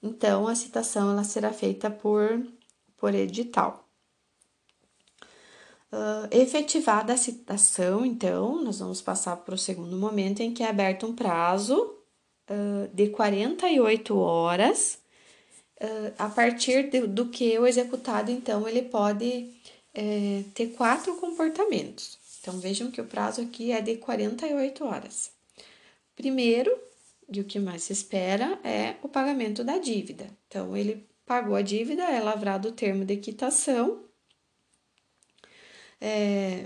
então 0.03 0.47
a 0.47 0.55
citação 0.55 1.11
ela 1.11 1.24
será 1.24 1.53
feita 1.53 1.90
por, 1.90 2.45
por 2.99 3.14
edital. 3.14 3.82
Uh, 5.93 6.26
efetivada 6.30 7.12
a 7.12 7.18
citação, 7.18 8.07
então, 8.07 8.64
nós 8.64 8.78
vamos 8.78 9.03
passar 9.03 9.36
para 9.36 9.55
o 9.55 9.59
segundo 9.59 9.95
momento 9.99 10.40
em 10.40 10.55
que 10.55 10.62
é 10.62 10.68
aberto 10.70 11.05
um 11.05 11.14
prazo 11.14 11.78
uh, 12.49 12.88
de 12.95 13.11
48 13.11 14.16
horas, 14.16 14.99
uh, 15.82 16.14
a 16.18 16.30
partir 16.30 16.88
de, 16.88 17.07
do 17.07 17.28
que 17.28 17.59
o 17.59 17.66
executado, 17.66 18.30
então, 18.30 18.66
ele 18.66 18.80
pode 18.80 19.51
ter 20.55 20.68
quatro 20.68 21.14
comportamentos. 21.16 22.18
Então, 22.40 22.59
vejam 22.59 22.90
que 22.90 22.99
o 22.99 23.05
prazo 23.05 23.43
aqui 23.43 23.70
é 23.72 23.82
de 23.82 23.97
48 23.97 24.82
horas. 24.86 25.30
Primeiro, 26.16 26.74
e 27.30 27.38
o 27.38 27.45
que 27.45 27.59
mais 27.59 27.82
se 27.82 27.93
espera, 27.93 28.59
é 28.64 28.97
o 29.03 29.09
pagamento 29.11 29.62
da 29.62 29.76
dívida. 29.76 30.26
Então, 30.49 30.74
ele 30.74 31.07
pagou 31.26 31.55
a 31.55 31.61
dívida, 31.61 32.05
é 32.05 32.18
lavrado 32.18 32.70
o 32.70 32.72
termo 32.72 33.05
de 33.05 33.18
quitação 33.18 34.03
é, 36.03 36.64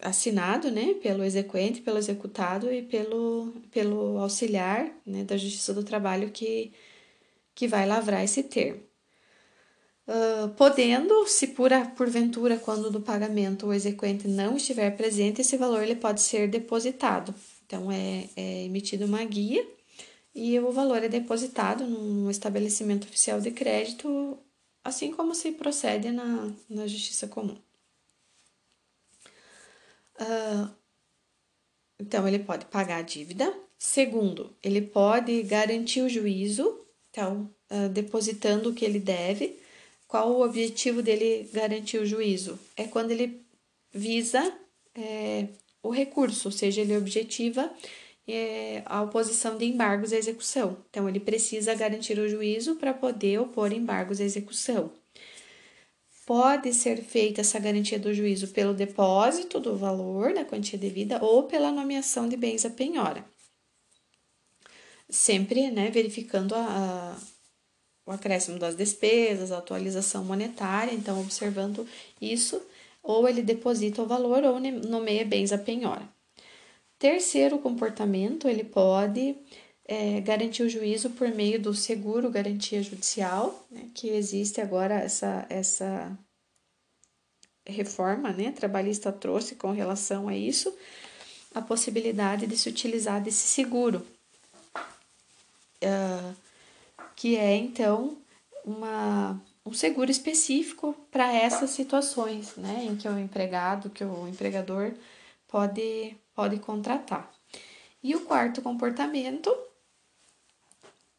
assinado 0.00 0.70
né, 0.70 0.94
pelo 1.02 1.24
exequente, 1.24 1.80
pelo 1.80 1.96
executado 1.96 2.70
e 2.70 2.82
pelo, 2.82 3.54
pelo 3.72 4.18
auxiliar 4.18 4.92
né, 5.06 5.24
da 5.24 5.38
Justiça 5.38 5.72
do 5.72 5.82
Trabalho 5.82 6.30
que, 6.30 6.72
que 7.54 7.66
vai 7.66 7.86
lavrar 7.86 8.22
esse 8.22 8.42
termo. 8.42 8.84
Uh, 10.06 10.50
podendo, 10.50 11.26
se 11.26 11.48
por, 11.48 11.70
porventura, 11.96 12.58
quando 12.58 12.90
do 12.90 13.00
pagamento 13.00 13.66
o 13.66 13.72
exequente 13.72 14.28
não 14.28 14.56
estiver 14.56 14.96
presente, 14.96 15.40
esse 15.40 15.56
valor 15.56 15.82
ele 15.82 15.96
pode 15.96 16.20
ser 16.20 16.48
depositado. 16.48 17.34
Então, 17.64 17.90
é, 17.90 18.28
é 18.36 18.64
emitida 18.64 19.04
uma 19.06 19.24
guia 19.24 19.66
e 20.34 20.60
o 20.60 20.70
valor 20.70 21.02
é 21.02 21.08
depositado 21.08 21.84
num 21.86 22.30
estabelecimento 22.30 23.04
oficial 23.04 23.40
de 23.40 23.50
crédito, 23.50 24.38
assim 24.84 25.10
como 25.10 25.34
se 25.34 25.52
procede 25.52 26.12
na, 26.12 26.52
na 26.70 26.86
Justiça 26.86 27.26
Comum. 27.26 27.56
Uh, 30.20 30.70
então, 31.98 32.26
ele 32.26 32.38
pode 32.38 32.66
pagar 32.66 32.98
a 32.98 33.02
dívida. 33.02 33.52
Segundo, 33.78 34.54
ele 34.62 34.80
pode 34.80 35.42
garantir 35.42 36.00
o 36.00 36.08
juízo, 36.08 36.80
então, 37.10 37.50
uh, 37.70 37.88
depositando 37.88 38.70
o 38.70 38.74
que 38.74 38.84
ele 38.84 38.98
deve. 38.98 39.58
Qual 40.08 40.32
o 40.32 40.44
objetivo 40.44 41.02
dele 41.02 41.48
garantir 41.52 41.98
o 41.98 42.06
juízo? 42.06 42.58
É 42.76 42.84
quando 42.84 43.10
ele 43.10 43.44
visa 43.92 44.56
é, 44.94 45.48
o 45.82 45.90
recurso, 45.90 46.48
ou 46.48 46.52
seja, 46.52 46.80
ele 46.80 46.96
objetiva 46.96 47.70
é, 48.26 48.82
a 48.86 49.02
oposição 49.02 49.56
de 49.56 49.64
embargos 49.64 50.12
à 50.12 50.16
execução. 50.16 50.76
Então, 50.90 51.08
ele 51.08 51.20
precisa 51.20 51.74
garantir 51.74 52.18
o 52.18 52.28
juízo 52.28 52.76
para 52.76 52.94
poder 52.94 53.40
opor 53.40 53.72
embargos 53.72 54.20
à 54.20 54.24
execução. 54.24 54.92
Pode 56.26 56.74
ser 56.74 57.04
feita 57.04 57.40
essa 57.40 57.56
garantia 57.60 58.00
do 58.00 58.12
juízo 58.12 58.48
pelo 58.48 58.74
depósito 58.74 59.60
do 59.60 59.76
valor 59.76 60.34
da 60.34 60.44
quantia 60.44 60.76
devida 60.76 61.24
ou 61.24 61.44
pela 61.44 61.70
nomeação 61.70 62.28
de 62.28 62.36
bens 62.36 62.64
a 62.64 62.70
penhora. 62.70 63.24
Sempre 65.08 65.70
né, 65.70 65.88
verificando 65.88 66.52
a, 66.56 66.66
a, 66.66 67.16
o 68.04 68.10
acréscimo 68.10 68.58
das 68.58 68.74
despesas, 68.74 69.52
a 69.52 69.58
atualização 69.58 70.24
monetária, 70.24 70.92
então 70.92 71.20
observando 71.20 71.86
isso, 72.20 72.60
ou 73.00 73.28
ele 73.28 73.40
deposita 73.40 74.02
o 74.02 74.06
valor 74.06 74.42
ou 74.42 74.58
nomeia 74.58 75.24
bens 75.24 75.52
a 75.52 75.58
penhora. 75.58 76.08
Terceiro 76.98 77.60
comportamento, 77.60 78.48
ele 78.48 78.64
pode 78.64 79.36
é, 79.88 80.20
garantir 80.20 80.64
o 80.64 80.68
juízo 80.68 81.10
por 81.10 81.28
meio 81.28 81.60
do 81.60 81.72
seguro 81.72 82.28
garantia 82.28 82.82
judicial, 82.82 83.66
né, 83.70 83.88
que 83.94 84.08
existe 84.08 84.60
agora 84.60 84.94
essa, 84.94 85.46
essa 85.48 86.18
reforma 87.64 88.32
né, 88.32 88.50
trabalhista 88.50 89.12
trouxe 89.12 89.54
com 89.54 89.70
relação 89.70 90.28
a 90.28 90.36
isso, 90.36 90.76
a 91.54 91.62
possibilidade 91.62 92.46
de 92.46 92.56
se 92.56 92.68
utilizar 92.68 93.22
desse 93.22 93.46
seguro, 93.46 94.04
uh, 95.82 96.34
que 97.14 97.36
é 97.36 97.54
então 97.54 98.18
uma, 98.64 99.40
um 99.64 99.72
seguro 99.72 100.10
específico 100.10 100.94
para 101.12 101.32
essas 101.32 101.70
situações 101.70 102.56
né, 102.56 102.86
em 102.90 102.96
que 102.96 103.08
o 103.08 103.18
empregado, 103.18 103.88
que 103.88 104.04
o 104.04 104.26
empregador 104.26 104.92
pode, 105.46 106.16
pode 106.34 106.58
contratar. 106.58 107.32
E 108.02 108.14
o 108.14 108.20
quarto 108.20 108.60
comportamento 108.60 109.65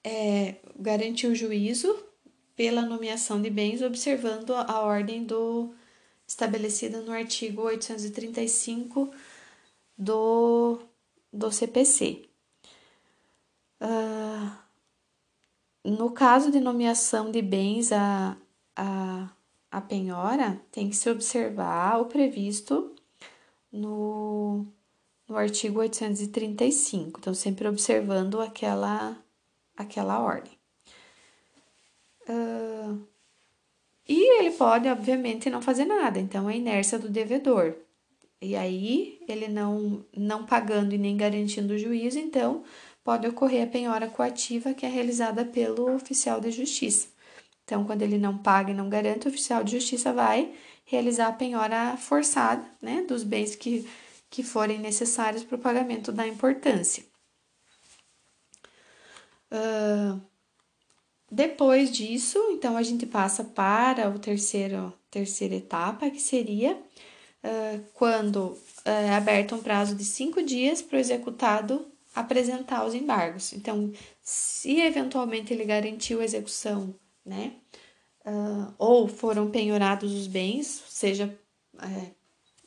é 0.08 1.28
o 1.28 1.36
juízo 1.36 1.96
pela 2.56 2.82
nomeação 2.82 3.42
de 3.42 3.50
bens, 3.50 3.82
observando 3.82 4.54
a 4.54 4.82
ordem 4.82 5.24
do 5.24 5.74
estabelecida 6.28 7.02
no 7.02 7.12
artigo 7.12 7.62
835 7.62 9.10
do, 9.98 10.80
do 11.32 11.52
CPC. 11.52 12.26
Uh, 13.80 13.86
ah, 13.86 14.64
no 15.86 16.12
caso 16.12 16.52
de 16.52 16.60
nomeação 16.60 17.32
de 17.32 17.42
bens 17.42 17.92
a, 17.92 18.36
a, 18.76 19.30
a 19.72 19.82
penhora, 19.82 20.60
tem 20.72 20.90
que 20.90 20.96
se 20.96 21.10
observar 21.10 22.02
o 22.02 22.06
previsto 22.06 22.94
no, 23.72 24.66
no 25.28 25.38
artigo 25.38 25.80
835. 25.80 27.20
Então, 27.20 27.34
sempre 27.34 27.68
observando 27.68 28.42
aquela, 28.42 29.18
aquela 29.78 30.20
ordem. 30.20 30.58
Uh, 32.28 33.08
e 34.08 34.40
ele 34.40 34.52
pode, 34.52 34.88
obviamente, 34.88 35.50
não 35.50 35.62
fazer 35.62 35.86
nada. 35.86 36.20
Então, 36.20 36.50
é 36.50 36.54
a 36.54 36.58
inércia 36.58 36.98
do 36.98 37.10
devedor. 37.10 37.76
E 38.42 38.56
aí, 38.56 39.20
ele 39.28 39.48
não, 39.48 40.06
não 40.16 40.46
pagando 40.46 40.94
e 40.94 40.98
nem 40.98 41.18
garantindo 41.18 41.74
o 41.74 41.78
juízo, 41.78 42.20
então, 42.20 42.64
pode 43.04 43.28
ocorrer 43.28 43.64
a 43.64 43.68
penhora 43.68 44.08
coativa, 44.08 44.74
que 44.74 44.86
é 44.86 44.90
realizada 44.90 45.46
pelo 45.46 45.94
oficial 45.96 46.40
de 46.40 46.52
justiça. 46.52 47.08
Então, 47.64 47.84
quando 47.84 48.02
ele 48.02 48.18
não 48.18 48.38
paga 48.38 48.72
e 48.72 48.74
não 48.74 48.90
garante, 48.90 49.28
o 49.28 49.30
oficial 49.30 49.64
de 49.64 49.72
justiça 49.72 50.14
vai 50.14 50.54
realizar 50.86 51.28
a 51.28 51.34
penhora 51.34 51.98
forçada 51.98 52.66
né, 52.82 53.02
dos 53.02 53.24
bens 53.24 53.56
que, 53.56 53.88
que 54.30 54.42
forem 54.42 54.80
necessários 54.80 55.44
para 55.44 55.56
o 55.56 55.60
pagamento 55.60 56.12
da 56.12 56.26
importância. 56.26 57.04
Uh, 59.52 60.22
depois 61.30 61.92
disso, 61.92 62.40
então 62.52 62.78
a 62.78 62.84
gente 62.84 63.06
passa 63.06 63.44
para 63.44 64.10
o 64.10 64.20
terceiro 64.20 64.94
terceira 65.10 65.56
etapa, 65.56 66.10
que 66.10 66.22
seria 66.22 66.74
uh, 66.74 67.84
quando 67.94 68.40
uh, 68.40 68.58
é 68.86 69.16
aberto 69.16 69.56
um 69.56 69.62
prazo 69.62 69.96
de 69.96 70.06
cinco 70.06 70.42
dias 70.44 70.82
para 70.82 70.98
o 70.98 71.00
executado 71.00 71.86
apresentar 72.14 72.86
os 72.86 72.94
embargos. 72.94 73.54
Então, 73.54 73.92
se 74.22 74.80
eventualmente 74.80 75.54
ele 75.54 75.66
garantiu 75.66 76.20
a 76.20 76.26
execução, 76.26 76.94
né, 77.26 77.54
uh, 78.26 78.74
ou 78.78 79.08
foram 79.08 79.50
penhorados 79.50 80.14
os 80.14 80.28
bens, 80.28 80.84
seja 80.88 81.38
é, 81.80 82.12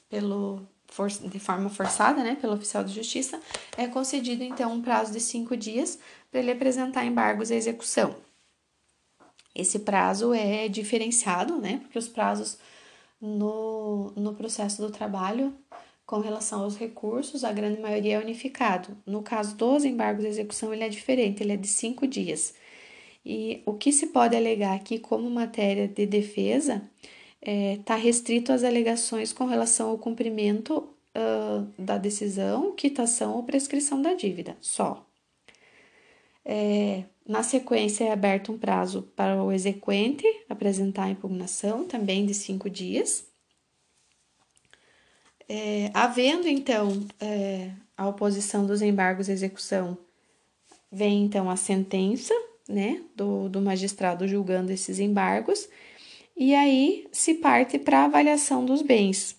pelo 0.09 0.66
for, 0.91 1.09
de 1.09 1.38
forma 1.38 1.70
forçada, 1.70 2.22
né, 2.22 2.36
pelo 2.41 2.55
oficial 2.55 2.84
de 2.84 2.93
justiça, 2.93 3.41
é 3.76 3.86
concedido 3.86 4.43
então 4.43 4.72
um 4.72 4.82
prazo 4.82 5.12
de 5.12 5.20
cinco 5.20 5.57
dias 5.57 5.99
para 6.30 6.41
ele 6.41 6.53
apresentar 6.53 7.05
embargos 7.05 7.51
à 7.51 7.55
execução. 7.55 8.14
Esse 9.55 9.80
prazo 9.80 10.32
é 10.32 10.68
diferenciado, 10.68 11.57
né? 11.57 11.78
Porque 11.82 11.99
os 11.99 12.09
prazos 12.09 12.59
no, 13.20 14.12
no 14.16 14.34
processo 14.34 14.80
do 14.80 14.91
trabalho 14.91 15.53
com 16.07 16.18
relação 16.18 16.62
aos 16.62 16.76
recursos, 16.76 17.45
a 17.45 17.53
grande 17.53 17.80
maioria 17.80 18.16
é 18.16 18.18
unificado. 18.18 18.97
No 19.07 19.22
caso 19.22 19.57
dos 19.57 19.84
embargos 19.84 20.24
de 20.24 20.28
execução, 20.28 20.72
ele 20.74 20.82
é 20.82 20.88
diferente, 20.88 21.43
ele 21.43 21.53
é 21.53 21.57
de 21.57 21.68
cinco 21.68 22.07
dias. 22.07 22.55
E 23.24 23.62
o 23.66 23.74
que 23.74 23.93
se 23.93 24.09
pode 24.09 24.34
alegar 24.34 24.74
aqui 24.74 24.99
como 24.99 25.30
matéria 25.30 25.86
de 25.86 26.07
defesa 26.07 26.82
está 27.41 27.51
é, 27.51 27.76
tá 27.84 27.95
restrito 27.97 28.53
às 28.53 28.62
alegações 28.62 29.32
com 29.32 29.47
relação 29.47 29.91
ao 29.91 29.99
cumprimento 29.99 30.88
uh, 31.16 31.66
da 31.78 31.97
decisão, 31.97 32.74
quitação 32.74 33.34
ou 33.34 33.43
prescrição 33.43 34.01
da 34.01 34.14
dívida, 34.14 34.57
só. 34.61 35.07
É, 36.45 37.05
na 37.26 37.43
sequência, 37.43 38.05
é 38.05 38.12
aberto 38.12 38.53
um 38.53 38.59
prazo 38.59 39.03
para 39.14 39.43
o 39.43 39.53
exequente 39.53 40.26
apresentar 40.49 41.05
a 41.05 41.11
impugnação, 41.11 41.86
também 41.86 42.26
de 42.26 42.34
cinco 42.34 42.68
dias. 42.68 43.24
É, 45.49 45.91
havendo, 45.95 46.49
então, 46.49 47.07
é, 47.20 47.70
a 47.97 48.09
oposição 48.09 48.66
dos 48.66 48.82
embargos 48.82 49.28
à 49.28 49.32
execução, 49.32 49.97
vem, 50.91 51.24
então, 51.24 51.51
a 51.51 51.57
sentença 51.57 52.34
né, 52.68 53.03
do, 53.14 53.49
do 53.49 53.61
magistrado 53.61 54.26
julgando 54.26 54.72
esses 54.72 54.99
embargos, 54.99 55.68
e 56.41 56.55
aí 56.55 57.07
se 57.12 57.34
parte 57.34 57.78
para 57.78 57.99
a 57.99 58.05
avaliação 58.07 58.64
dos 58.64 58.80
bens 58.80 59.36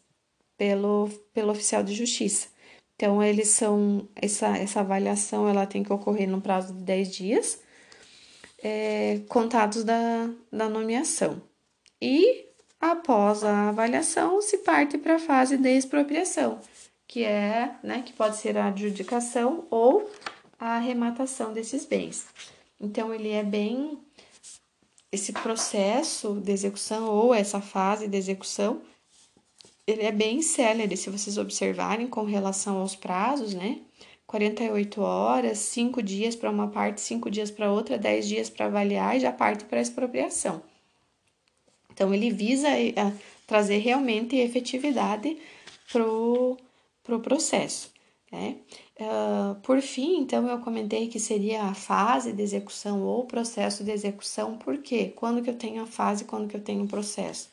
pelo, 0.56 1.10
pelo 1.34 1.52
oficial 1.52 1.82
de 1.82 1.96
justiça. 1.96 2.48
Então, 2.96 3.24
eles 3.24 3.48
são, 3.48 4.08
essa, 4.16 4.56
essa 4.56 4.82
avaliação 4.82 5.50
ela 5.50 5.66
tem 5.66 5.82
que 5.82 5.92
ocorrer 5.92 6.30
no 6.30 6.40
prazo 6.40 6.72
de 6.72 6.84
10 6.84 7.12
dias, 7.12 7.60
é, 8.62 9.20
contados 9.28 9.84
da, 9.84 10.30
da 10.52 10.70
nomeação. 10.70 11.42
E 12.00 12.46
após 12.80 13.44
a 13.44 13.70
avaliação, 13.70 14.40
se 14.40 14.60
parte 14.60 15.00
para 15.00 15.16
a 15.16 15.20
fase 15.20 15.58
de 15.58 15.70
expropriação, 15.70 16.60
que 17.08 17.24
é, 17.24 17.74
né, 17.82 18.04
que 18.06 18.14
pode 18.14 18.38
ser 18.38 18.56
a 18.56 18.68
adjudicação 18.68 19.66
ou 19.72 20.08
a 20.60 20.76
arrematação 20.76 21.52
desses 21.52 21.84
bens. 21.84 22.28
Então, 22.80 23.12
ele 23.12 23.32
é 23.32 23.44
bem. 23.44 23.98
Esse 25.12 25.34
processo 25.34 26.36
de 26.36 26.52
execução 26.52 27.10
ou 27.10 27.34
essa 27.34 27.60
fase 27.60 28.08
de 28.08 28.18
execução, 28.18 28.82
ele 29.86 30.04
é 30.04 30.12
bem 30.12 30.42
célere, 30.42 30.96
se 30.96 31.10
vocês 31.10 31.38
observarem 31.38 32.08
com 32.08 32.24
relação 32.24 32.78
aos 32.78 32.96
prazos, 32.96 33.54
né? 33.54 33.80
48 34.26 35.02
horas, 35.02 35.58
5 35.58 36.02
dias 36.02 36.36
para 36.36 36.50
uma 36.50 36.70
parte, 36.70 37.02
5 37.02 37.30
dias 37.30 37.52
para 37.52 37.70
outra, 37.70 37.98
10 37.98 38.28
dias 38.28 38.50
para 38.50 38.68
avaliar 38.68 39.18
e 39.18 39.20
já 39.20 39.32
parte 39.32 39.66
para 39.66 39.80
a 39.80 39.82
expropriação. 39.82 40.62
Então, 41.92 42.14
ele 42.14 42.32
visa 42.32 42.70
eh, 42.70 42.94
trazer 43.46 43.80
realmente 43.80 44.38
efetividade 44.38 45.38
para 45.92 46.08
o 46.08 46.58
pro 47.04 47.20
processo. 47.20 47.92
Né? 48.32 48.60
Uh, 48.98 49.56
por 49.62 49.82
fim, 49.82 50.20
então, 50.20 50.48
eu 50.48 50.60
comentei 50.60 51.10
que 51.10 51.20
seria 51.20 51.64
a 51.64 51.74
fase 51.74 52.32
de 52.32 52.42
execução 52.42 53.04
ou 53.04 53.26
processo 53.26 53.84
de 53.84 53.92
execução, 53.92 54.58
por 54.58 54.78
quê? 54.78 55.12
Quando 55.14 55.42
que 55.42 55.50
eu 55.50 55.58
tenho 55.58 55.84
a 55.84 55.86
fase, 55.86 56.24
quando 56.24 56.48
que 56.48 56.56
eu 56.56 56.64
tenho 56.64 56.84
o 56.86 56.88
processo? 56.88 57.50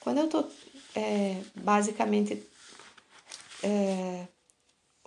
Quando 0.00 0.18
eu 0.18 0.26
estou, 0.26 0.46
é, 0.94 1.40
basicamente, 1.54 2.42
é, 3.62 4.26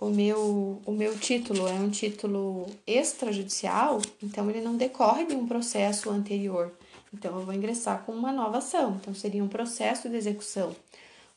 o 0.00 0.10
meu, 0.10 0.82
o 0.84 0.90
meu 0.90 1.16
título 1.16 1.68
é 1.68 1.74
um 1.74 1.88
título 1.88 2.66
extrajudicial, 2.84 4.02
então 4.20 4.50
ele 4.50 4.60
não 4.60 4.76
decorre 4.76 5.24
de 5.24 5.36
um 5.36 5.46
processo 5.46 6.10
anterior. 6.10 6.72
Então, 7.14 7.38
eu 7.38 7.44
vou 7.44 7.54
ingressar 7.54 8.02
com 8.04 8.10
uma 8.10 8.32
nova 8.32 8.58
ação, 8.58 8.98
então 9.00 9.14
seria 9.14 9.44
um 9.44 9.48
processo 9.48 10.08
de 10.08 10.16
execução. 10.16 10.74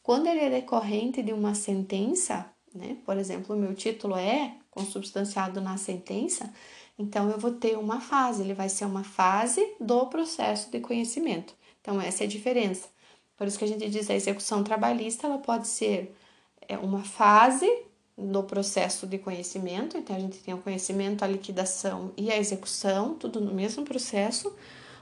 Quando 0.02 0.28
ele 0.28 0.40
é 0.40 0.50
decorrente 0.50 1.22
de 1.22 1.34
uma 1.34 1.54
sentença, 1.54 2.50
né, 2.76 2.98
por 3.06 3.18
exemplo, 3.18 3.56
o 3.56 3.60
meu 3.60 3.74
título 3.74 4.16
é 4.16 4.58
consubstanciado 4.70 5.62
na 5.62 5.78
sentença, 5.78 6.54
então 7.00 7.30
eu 7.30 7.40
vou 7.40 7.52
ter 7.52 7.78
uma 7.78 8.00
fase, 8.00 8.42
ele 8.42 8.54
vai 8.54 8.70
ser 8.70 8.86
uma 8.86 9.04
fase 9.04 9.66
do 9.80 10.06
processo 10.08 10.70
de 10.70 10.80
conhecimento. 10.80 11.54
Então, 11.82 12.02
essa 12.02 12.24
é 12.24 12.26
a 12.26 12.30
diferença. 12.30 12.88
Por 13.38 13.48
isso 13.48 13.58
que 13.58 13.66
a 13.66 13.68
gente 13.68 13.90
diz 13.90 14.10
a 14.10 14.16
execução 14.16 14.64
trabalhista, 14.64 15.28
ela 15.28 15.38
pode 15.38 15.68
ser 15.68 16.16
é, 16.68 16.78
uma 16.78 17.04
fase 17.04 17.70
no 18.18 18.44
processo 18.44 19.06
de 19.06 19.18
conhecimento, 19.18 19.98
então 19.98 20.16
a 20.16 20.20
gente 20.20 20.38
tem 20.40 20.54
o 20.54 20.58
conhecimento, 20.58 21.24
a 21.24 21.28
liquidação 21.28 22.12
e 22.16 22.32
a 22.32 22.38
execução, 22.38 23.16
tudo 23.16 23.42
no 23.42 23.54
mesmo 23.54 23.84
processo, 23.84 24.54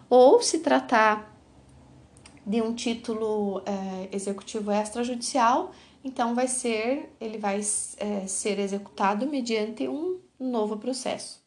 ou 0.09 0.41
se 0.41 0.59
tratar 0.59 1.31
de 2.45 2.61
um 2.61 2.73
título 2.73 3.61
é, 3.65 4.09
executivo 4.15 4.71
extrajudicial, 4.71 5.71
então 6.03 6.35
vai 6.35 6.47
ser, 6.47 7.15
ele 7.19 7.37
vai 7.37 7.59
é, 7.97 8.27
ser 8.27 8.59
executado 8.59 9.27
mediante 9.27 9.87
um 9.87 10.19
novo 10.39 10.77
processo. 10.77 11.42